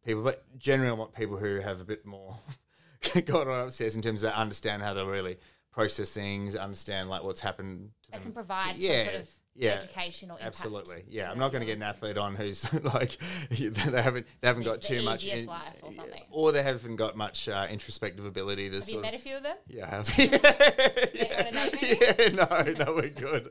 people, 0.05 0.21
but 0.23 0.45
generally 0.57 0.89
I 0.91 0.93
want 0.93 1.13
people 1.13 1.35
who 1.37 1.59
have 1.59 1.81
a 1.81 1.83
bit 1.83 2.05
more 2.05 2.37
gone 3.25 3.47
on 3.47 3.59
upstairs 3.67 3.95
in 3.95 4.01
terms 4.01 4.23
of 4.23 4.31
understand 4.33 4.83
how 4.83 4.93
to 4.93 5.05
really 5.05 5.37
process 5.71 6.11
things, 6.11 6.55
understand 6.55 7.09
like 7.09 7.23
what's 7.23 7.41
happened 7.41 7.89
to 8.03 8.11
They 8.11 8.17
them. 8.17 8.23
can 8.25 8.31
provide 8.33 8.77
yeah, 8.77 9.03
some 9.05 9.13
sort 9.13 9.21
of 9.23 9.29
yeah, 9.55 9.71
educational 9.71 10.37
impact. 10.37 10.55
Absolutely, 10.55 11.03
yeah. 11.09 11.29
I'm 11.29 11.37
not 11.37 11.51
going 11.51 11.59
to 11.61 11.65
get 11.65 11.75
an 11.77 11.83
athlete 11.83 12.17
on 12.17 12.35
who's 12.35 12.71
like 12.83 13.17
they 13.49 14.01
haven't 14.01 14.25
they 14.41 14.47
haven't 14.47 14.63
got 14.63 14.81
too 14.81 15.01
much, 15.03 15.25
in- 15.25 15.45
life 15.45 15.61
or 15.83 15.91
something. 15.91 16.23
or 16.31 16.51
they 16.51 16.63
haven't 16.63 16.95
got 16.95 17.15
much 17.17 17.49
uh, 17.49 17.67
introspective 17.69 18.25
ability 18.25 18.69
to 18.69 18.75
Have 18.77 18.87
you 18.87 18.91
sort 18.93 19.01
met 19.03 19.13
of. 19.13 19.19
a 19.19 19.23
few 19.23 19.35
of 19.37 19.43
them? 19.43 19.57
Yeah, 19.67 19.85
I 19.85 19.89
have. 19.95 20.09
wanna 20.17 21.69
yeah, 21.81 22.29
no, 22.77 22.85
no, 22.85 22.93
we're 22.93 23.09
good. 23.09 23.49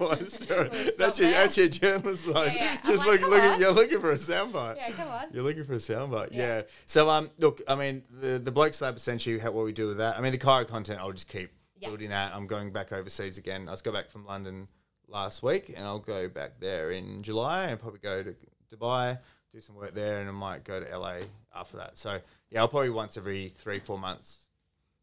One 0.00 0.26
story. 0.28 0.70
That's 0.98 1.18
your 1.18 1.30
that's 1.30 1.56
your 1.58 1.68
journalist 1.68 2.26
line. 2.26 2.54
yeah. 2.56 2.78
I'm 2.82 2.90
Just 2.90 3.06
like, 3.06 3.20
look, 3.20 3.30
look 3.30 3.40
at, 3.40 3.58
you're 3.60 3.72
looking 3.72 4.00
for 4.00 4.10
a 4.10 4.14
soundbite. 4.14 4.76
Yeah, 4.76 4.90
come 4.92 5.08
on. 5.08 5.26
You're 5.32 5.42
looking 5.44 5.64
for 5.64 5.74
a 5.74 5.76
soundbite, 5.78 6.30
yeah. 6.32 6.42
Yeah. 6.58 6.62
So, 6.86 7.08
um, 7.08 7.30
look, 7.38 7.60
I 7.68 7.74
mean, 7.74 8.02
the 8.10 8.38
the 8.38 8.50
Blokes 8.52 8.80
Lab 8.80 8.96
essentially 8.96 9.38
how, 9.38 9.50
what 9.52 9.64
we 9.64 9.72
do 9.72 9.86
with 9.88 9.98
that. 9.98 10.16
I 10.18 10.20
mean, 10.20 10.32
the 10.32 10.38
chiro 10.38 10.66
content, 10.66 11.00
I'll 11.00 11.12
just 11.12 11.28
keep 11.28 11.50
Yeah. 11.78 11.88
building 11.88 12.08
that. 12.10 12.34
I'm 12.34 12.46
going 12.46 12.72
back 12.72 12.92
overseas 12.92 13.38
again. 13.38 13.68
I 13.68 13.72
just 13.72 13.84
got 13.84 13.94
back 13.94 14.10
from 14.10 14.24
London 14.26 14.68
last 15.12 15.42
week, 15.42 15.72
and 15.76 15.86
I'll 15.86 15.98
go 15.98 16.28
back 16.28 16.58
there 16.58 16.90
in 16.90 17.22
July 17.22 17.66
and 17.66 17.78
probably 17.78 18.00
go 18.00 18.22
to 18.22 18.34
Dubai, 18.74 19.18
do 19.52 19.60
some 19.60 19.76
work 19.76 19.94
there, 19.94 20.20
and 20.20 20.28
I 20.28 20.32
might 20.32 20.64
go 20.64 20.80
to 20.80 20.98
LA 20.98 21.18
after 21.54 21.76
that. 21.76 21.98
So, 21.98 22.18
yeah, 22.50 22.60
I'll 22.60 22.68
probably 22.68 22.90
once 22.90 23.16
every 23.16 23.48
three 23.48 23.78
four 23.78 23.98
months 23.98 24.48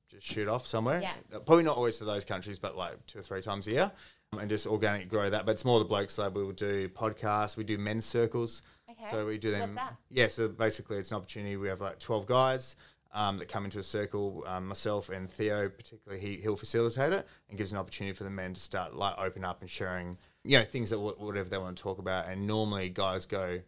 just 0.09 0.25
shoot 0.25 0.47
off 0.47 0.65
somewhere. 0.65 1.01
Yeah. 1.01 1.13
Uh, 1.33 1.39
Probably 1.39 1.63
not 1.63 1.77
always 1.77 1.99
to 1.99 2.05
those 2.05 2.25
countries, 2.25 2.57
but 2.57 2.75
like 2.75 3.05
two 3.05 3.19
or 3.19 3.21
three 3.21 3.41
times 3.41 3.67
a 3.67 3.71
year. 3.71 3.91
um, 4.33 4.39
And 4.39 4.49
just 4.49 4.65
organic 4.65 5.07
grow 5.07 5.29
that, 5.29 5.45
but 5.45 5.51
it's 5.51 5.65
more 5.65 5.77
the 5.79 5.85
blokes 5.85 6.17
lab. 6.17 6.35
We 6.35 6.43
will 6.43 6.51
do 6.51 6.89
podcasts. 6.89 7.55
We 7.57 7.63
do 7.63 7.77
men's 7.77 8.05
circles. 8.05 8.63
Okay. 8.89 9.05
So 9.11 9.27
we 9.27 9.37
do 9.37 9.51
them. 9.51 9.75
What's 9.75 9.75
that? 9.75 9.95
Yeah, 10.09 10.27
so 10.27 10.47
basically 10.47 10.97
it's 10.97 11.11
an 11.11 11.17
opportunity. 11.17 11.57
We 11.57 11.67
have 11.67 11.79
like 11.79 11.99
12 11.99 12.25
guys 12.25 12.75
um, 13.11 13.37
that 13.39 13.47
come 13.47 13.65
into 13.65 13.79
a 13.79 13.83
circle. 13.83 14.43
Um, 14.47 14.67
myself 14.67 15.09
and 15.09 15.29
Theo, 15.29 15.69
particularly, 15.69 16.21
he, 16.21 16.37
he'll 16.37 16.55
facilitate 16.55 17.13
it 17.13 17.27
and 17.49 17.57
gives 17.57 17.71
an 17.71 17.77
opportunity 17.77 18.15
for 18.15 18.23
the 18.23 18.29
men 18.29 18.53
to 18.53 18.59
start 18.59 18.95
like 18.95 19.15
open 19.17 19.43
up 19.43 19.61
and 19.61 19.69
sharing, 19.69 20.17
you 20.43 20.57
know, 20.57 20.65
things 20.65 20.89
that 20.91 20.97
wh- 20.97 21.19
whatever 21.19 21.49
they 21.49 21.57
want 21.57 21.77
to 21.77 21.83
talk 21.83 21.99
about. 21.99 22.27
And 22.27 22.45
normally 22.45 22.89
guys 22.89 23.25
go 23.25 23.59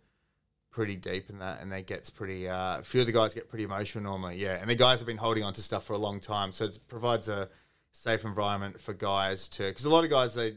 pretty 0.71 0.95
deep 0.95 1.30
in 1.30 1.39
that, 1.39 1.62
and 1.62 1.71
they 1.71 1.84
gets 1.84 2.10
pretty. 2.10 2.47
Uh, 2.47 2.80
a 2.80 2.84
few 2.84 3.01
of 3.01 3.08
the 3.08 3.13
guys 3.13 3.34
get 3.34 3.49
pretty 3.49 3.63
emotional 3.63 4.04
normally, 4.04 4.38
yeah. 4.38 4.58
And 4.60 4.69
the 4.69 4.75
guys 4.75 4.99
have 4.99 5.08
been 5.08 5.17
holding 5.17 5.43
on 5.43 5.54
to 5.54 5.62
stuff 5.62 5.86
for 5.86 5.93
a 5.93 5.97
long 5.97 6.19
time, 6.19 6.51
so 6.51 6.65
it 6.65 6.80
provides 6.88 7.27
a 7.30 7.49
safe 7.91 8.23
environment 8.23 8.80
for 8.80 8.93
guys 8.93 9.49
to. 9.49 9.63
Because 9.63 9.86
a 9.86 9.89
lot 9.89 10.04
of 10.04 10.10
guys 10.10 10.34
they 10.34 10.56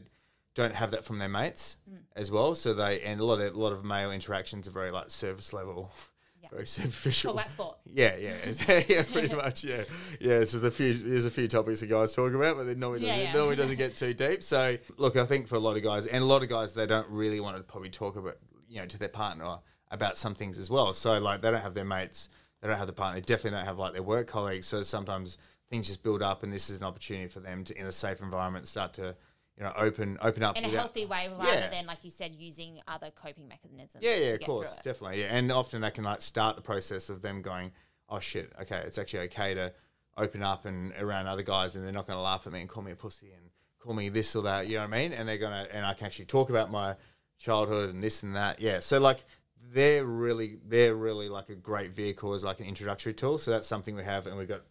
don't 0.55 0.73
have 0.73 0.91
that 0.91 1.03
from 1.03 1.19
their 1.19 1.29
mates 1.29 1.77
as 2.15 2.31
well, 2.31 2.55
so 2.55 2.73
they 2.73 3.01
and 3.01 3.19
a 3.19 3.25
lot 3.25 3.41
of 3.41 3.53
a 3.53 3.59
lot 3.59 3.73
of 3.73 3.83
male 3.83 4.11
interactions 4.11 4.67
are 4.67 4.71
very 4.71 4.91
like 4.91 5.11
service 5.11 5.53
level. 5.53 5.91
Yeah. 6.45 6.55
Very 6.55 6.67
superficial. 6.67 7.33
Talk 7.33 7.41
about 7.41 7.51
sport. 7.51 7.77
Yeah, 7.91 8.15
yeah, 8.17 8.83
yeah, 8.87 9.03
pretty 9.03 9.33
much, 9.35 9.63
yeah, 9.63 9.83
yeah. 10.19 10.45
So 10.45 10.59
there's 10.59 10.63
a 10.63 10.71
few, 10.71 10.93
there's 10.93 11.25
a 11.25 11.31
few 11.31 11.47
topics 11.47 11.79
that 11.79 11.87
guys 11.87 12.13
talk 12.13 12.33
about, 12.33 12.57
but 12.57 12.67
it 12.67 12.77
normally 12.77 13.01
doesn't, 13.01 13.19
yeah. 13.19 13.33
normally 13.33 13.55
doesn't 13.55 13.77
get 13.77 13.95
too 13.95 14.13
deep. 14.13 14.43
So 14.43 14.77
look, 14.97 15.15
I 15.15 15.25
think 15.25 15.47
for 15.47 15.55
a 15.55 15.59
lot 15.59 15.77
of 15.77 15.83
guys, 15.83 16.07
and 16.07 16.23
a 16.23 16.27
lot 16.27 16.43
of 16.43 16.49
guys, 16.49 16.73
they 16.73 16.85
don't 16.85 17.09
really 17.09 17.39
want 17.39 17.57
to 17.57 17.63
probably 17.63 17.89
talk 17.89 18.15
about, 18.15 18.37
you 18.67 18.79
know, 18.79 18.85
to 18.85 18.97
their 18.97 19.09
partner 19.09 19.57
about 19.91 20.17
some 20.17 20.35
things 20.35 20.57
as 20.57 20.69
well. 20.69 20.93
So 20.93 21.19
like, 21.19 21.41
they 21.41 21.51
don't 21.51 21.61
have 21.61 21.73
their 21.73 21.85
mates, 21.85 22.29
they 22.61 22.67
don't 22.67 22.77
have 22.77 22.87
the 22.87 22.93
partner, 22.93 23.19
they 23.19 23.25
definitely 23.25 23.57
don't 23.57 23.65
have 23.65 23.79
like 23.79 23.93
their 23.93 24.03
work 24.03 24.27
colleagues. 24.27 24.67
So 24.67 24.83
sometimes 24.83 25.37
things 25.69 25.87
just 25.87 26.03
build 26.03 26.21
up, 26.21 26.43
and 26.43 26.53
this 26.53 26.69
is 26.69 26.77
an 26.77 26.83
opportunity 26.83 27.27
for 27.27 27.39
them 27.39 27.63
to, 27.63 27.79
in 27.79 27.85
a 27.85 27.91
safe 27.91 28.21
environment, 28.21 28.67
start 28.67 28.93
to, 28.93 29.15
you 29.57 29.63
know, 29.63 29.71
open, 29.77 30.17
open 30.21 30.43
up 30.43 30.57
In 30.57 30.65
a 30.65 30.69
healthy 30.69 31.05
way 31.05 31.29
rather 31.29 31.45
Yeah. 31.59 31.69
than, 31.69 31.85
like 31.85 32.03
you 32.03 32.11
said, 32.11 32.35
using 32.35 32.81
other 32.87 33.09
coping 33.11 33.47
mechanisms. 33.47 34.03
Yeah, 34.03 34.15
yeah, 34.15 34.27
of 34.31 34.41
course, 34.41 34.75
definitely. 34.83 35.21
Yeah, 35.21 35.27
and 35.35 35.51
often 35.51 35.81
that 35.81 35.93
can 35.93 36.03
like 36.03 36.21
start 36.21 36.55
the 36.55 36.61
process 36.61 37.09
of 37.09 37.21
them 37.21 37.41
going, 37.41 37.71
"Oh 38.09 38.19
shit, 38.19 38.51
okay, 38.61 38.79
it's 38.85 38.97
actually 38.97 39.21
okay 39.29 39.53
to 39.53 39.73
open 40.17 40.43
up 40.43 40.65
and 40.65 40.93
around 40.99 41.27
other 41.27 41.43
guys, 41.43 41.75
and 41.75 41.85
they're 41.85 41.93
not 41.93 42.05
going 42.07 42.17
to 42.17 42.21
laugh 42.21 42.45
at 42.47 42.53
me 42.53 42.59
and 42.61 42.69
call 42.69 42.83
me 42.83 42.91
a 42.91 42.95
pussy 42.95 43.31
and 43.31 43.49
call 43.79 43.93
me 43.93 44.09
this 44.09 44.35
or 44.35 44.43
that." 44.43 44.67
You 44.67 44.75
know 44.75 44.87
what 44.87 44.93
I 44.93 44.97
mean? 44.97 45.13
And 45.13 45.27
they're 45.27 45.37
gonna, 45.37 45.67
and 45.71 45.85
I 45.85 45.93
can 45.93 46.05
actually 46.07 46.25
talk 46.25 46.49
about 46.49 46.69
my 46.69 46.95
childhood 47.37 47.89
and 47.91 48.03
this 48.03 48.23
and 48.23 48.35
that. 48.35 48.59
Yeah, 48.59 48.81
so 48.81 48.99
like 48.99 49.23
they're 49.71 50.05
really, 50.05 50.57
they're 50.65 50.95
really 50.95 51.29
like 51.29 51.49
a 51.49 51.55
great 51.55 51.91
vehicle 51.91 52.33
as 52.33 52.43
like 52.43 52.59
an 52.59 52.65
introductory 52.65 53.13
tool. 53.13 53.37
So 53.37 53.51
that's 53.51 53.67
something 53.67 53.95
we 53.95 54.03
have, 54.03 54.27
and 54.27 54.37
we've 54.37 54.49
got 54.49 54.63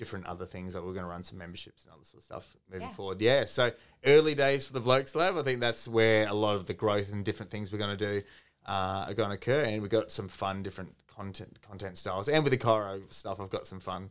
different 0.00 0.24
other 0.26 0.46
things 0.46 0.72
that 0.72 0.80
we're 0.82 0.94
going 0.94 1.04
to 1.04 1.10
run 1.10 1.22
some 1.22 1.36
memberships 1.38 1.84
and 1.84 1.92
other 1.92 2.02
sort 2.04 2.20
of 2.20 2.24
stuff 2.24 2.56
moving 2.72 2.88
Yeah. 2.88 2.94
forward. 2.94 3.20
Yeah, 3.20 3.44
so 3.44 3.70
early 4.06 4.34
days 4.34 4.66
for 4.66 4.72
the 4.72 4.80
Blokes 4.80 5.14
Lab, 5.14 5.36
I 5.36 5.42
think 5.42 5.60
that's 5.60 5.86
where 5.86 6.26
a 6.26 6.32
lot 6.34 6.56
of 6.56 6.64
the 6.64 6.72
growth 6.74 7.12
and 7.12 7.22
different 7.24 7.50
things 7.52 7.70
we're 7.70 7.78
going 7.78 7.96
to 7.96 8.20
do 8.20 8.26
uh, 8.66 9.04
are 9.08 9.14
going 9.14 9.28
to 9.28 9.34
occur, 9.36 9.62
and 9.64 9.82
we've 9.82 9.90
got 9.90 10.10
some 10.10 10.28
fun 10.28 10.62
different 10.62 10.94
content 11.06 11.58
content 11.60 11.98
styles, 11.98 12.28
and 12.28 12.42
with 12.42 12.50
the 12.52 12.58
chiro 12.58 13.00
stuff, 13.12 13.38
I've 13.40 13.50
got 13.50 13.66
some 13.66 13.78
fun 13.80 14.10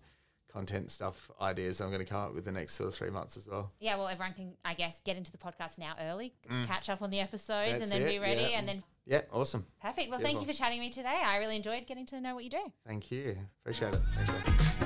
content 0.51 0.89
stuff 0.91 1.29
ideas 1.41 1.79
I'm 1.79 1.89
going 1.89 2.03
to 2.05 2.11
come 2.11 2.21
up 2.21 2.33
with 2.33 2.43
the 2.45 2.51
next 2.51 2.73
sort 2.73 2.87
of 2.89 2.95
three 2.95 3.11
months 3.11 3.37
as 3.37 3.47
well. 3.47 3.71
Yeah, 3.79 3.97
well, 3.97 4.07
everyone 4.07 4.33
can, 4.33 4.53
I 4.65 4.73
guess, 4.73 4.99
get 5.05 5.15
into 5.17 5.31
the 5.31 5.37
podcast 5.37 5.77
now 5.77 5.93
early, 6.01 6.33
catch 6.65 6.89
up 6.89 7.01
on 7.01 7.09
the 7.11 7.19
episodes, 7.19 7.73
Mm. 7.73 7.79
That's 7.79 7.91
and 7.93 8.01
then 8.03 8.07
it, 8.09 8.11
be 8.11 8.19
ready. 8.19 8.41
yeah. 8.41 8.57
And 8.59 8.67
then, 8.67 8.83
Yeah, 9.05 9.21
awesome. 9.31 9.65
perfect. 9.81 10.09
Well, 10.09 10.19
thank 10.19 10.39
you 10.39 10.47
for 10.47 10.53
chatting 10.53 10.79
with 10.79 10.87
me 10.87 10.91
today. 10.91 11.21
I 11.23 11.37
really 11.37 11.55
enjoyed 11.55 11.85
getting 11.87 12.05
to 12.07 12.19
know 12.19 12.33
what 12.35 12.43
you 12.43 12.49
do. 12.49 12.63
Thank 12.87 13.11
you. 13.11 13.37
Appreciate 13.63 13.93
it. 13.95 14.01
Thanks. 14.15 14.78